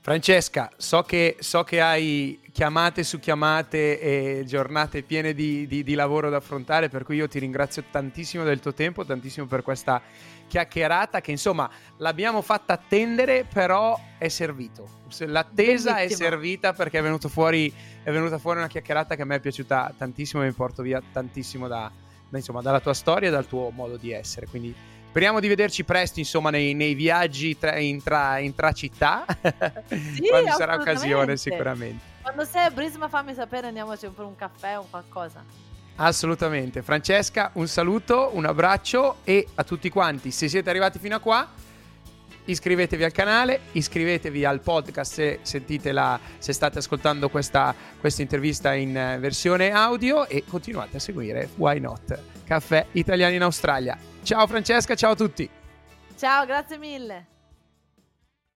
[0.00, 5.94] Francesca, so che, so che, hai chiamate su chiamate e giornate piene di, di, di,
[5.94, 10.02] lavoro da affrontare, per cui io ti ringrazio tantissimo del tuo tempo, tantissimo per questa
[10.46, 15.00] chiacchierata che insomma l'abbiamo fatta attendere, però è servito.
[15.20, 16.20] L'attesa Bellissimo.
[16.20, 17.72] è servita perché è, venuto fuori,
[18.02, 21.02] è venuta fuori una chiacchierata che a me è piaciuta tantissimo e mi porto via
[21.12, 21.90] tantissimo da,
[22.28, 24.46] da, insomma, dalla tua storia e dal tuo modo di essere.
[24.48, 24.74] Quindi
[25.14, 29.24] Speriamo di vederci presto, insomma, nei, nei viaggi tra, in, tra, in tra città.
[29.86, 32.02] Sì, Quando sarà occasione, sicuramente.
[32.20, 35.44] Quando sei a Brisma, fammi sapere, andiamoci per un caffè o qualcosa.
[35.94, 36.82] Assolutamente.
[36.82, 41.48] Francesca, un saluto, un abbraccio e a tutti quanti, se siete arrivati fino a qua,
[42.46, 48.74] iscrivetevi al canale, iscrivetevi al podcast se, sentite la, se state ascoltando questa, questa intervista
[48.74, 53.96] in eh, versione audio e continuate a seguire Why Not Caffè Italiani in Australia.
[54.24, 55.48] Ciao Francesca, ciao a tutti.
[56.16, 57.26] Ciao, grazie mille.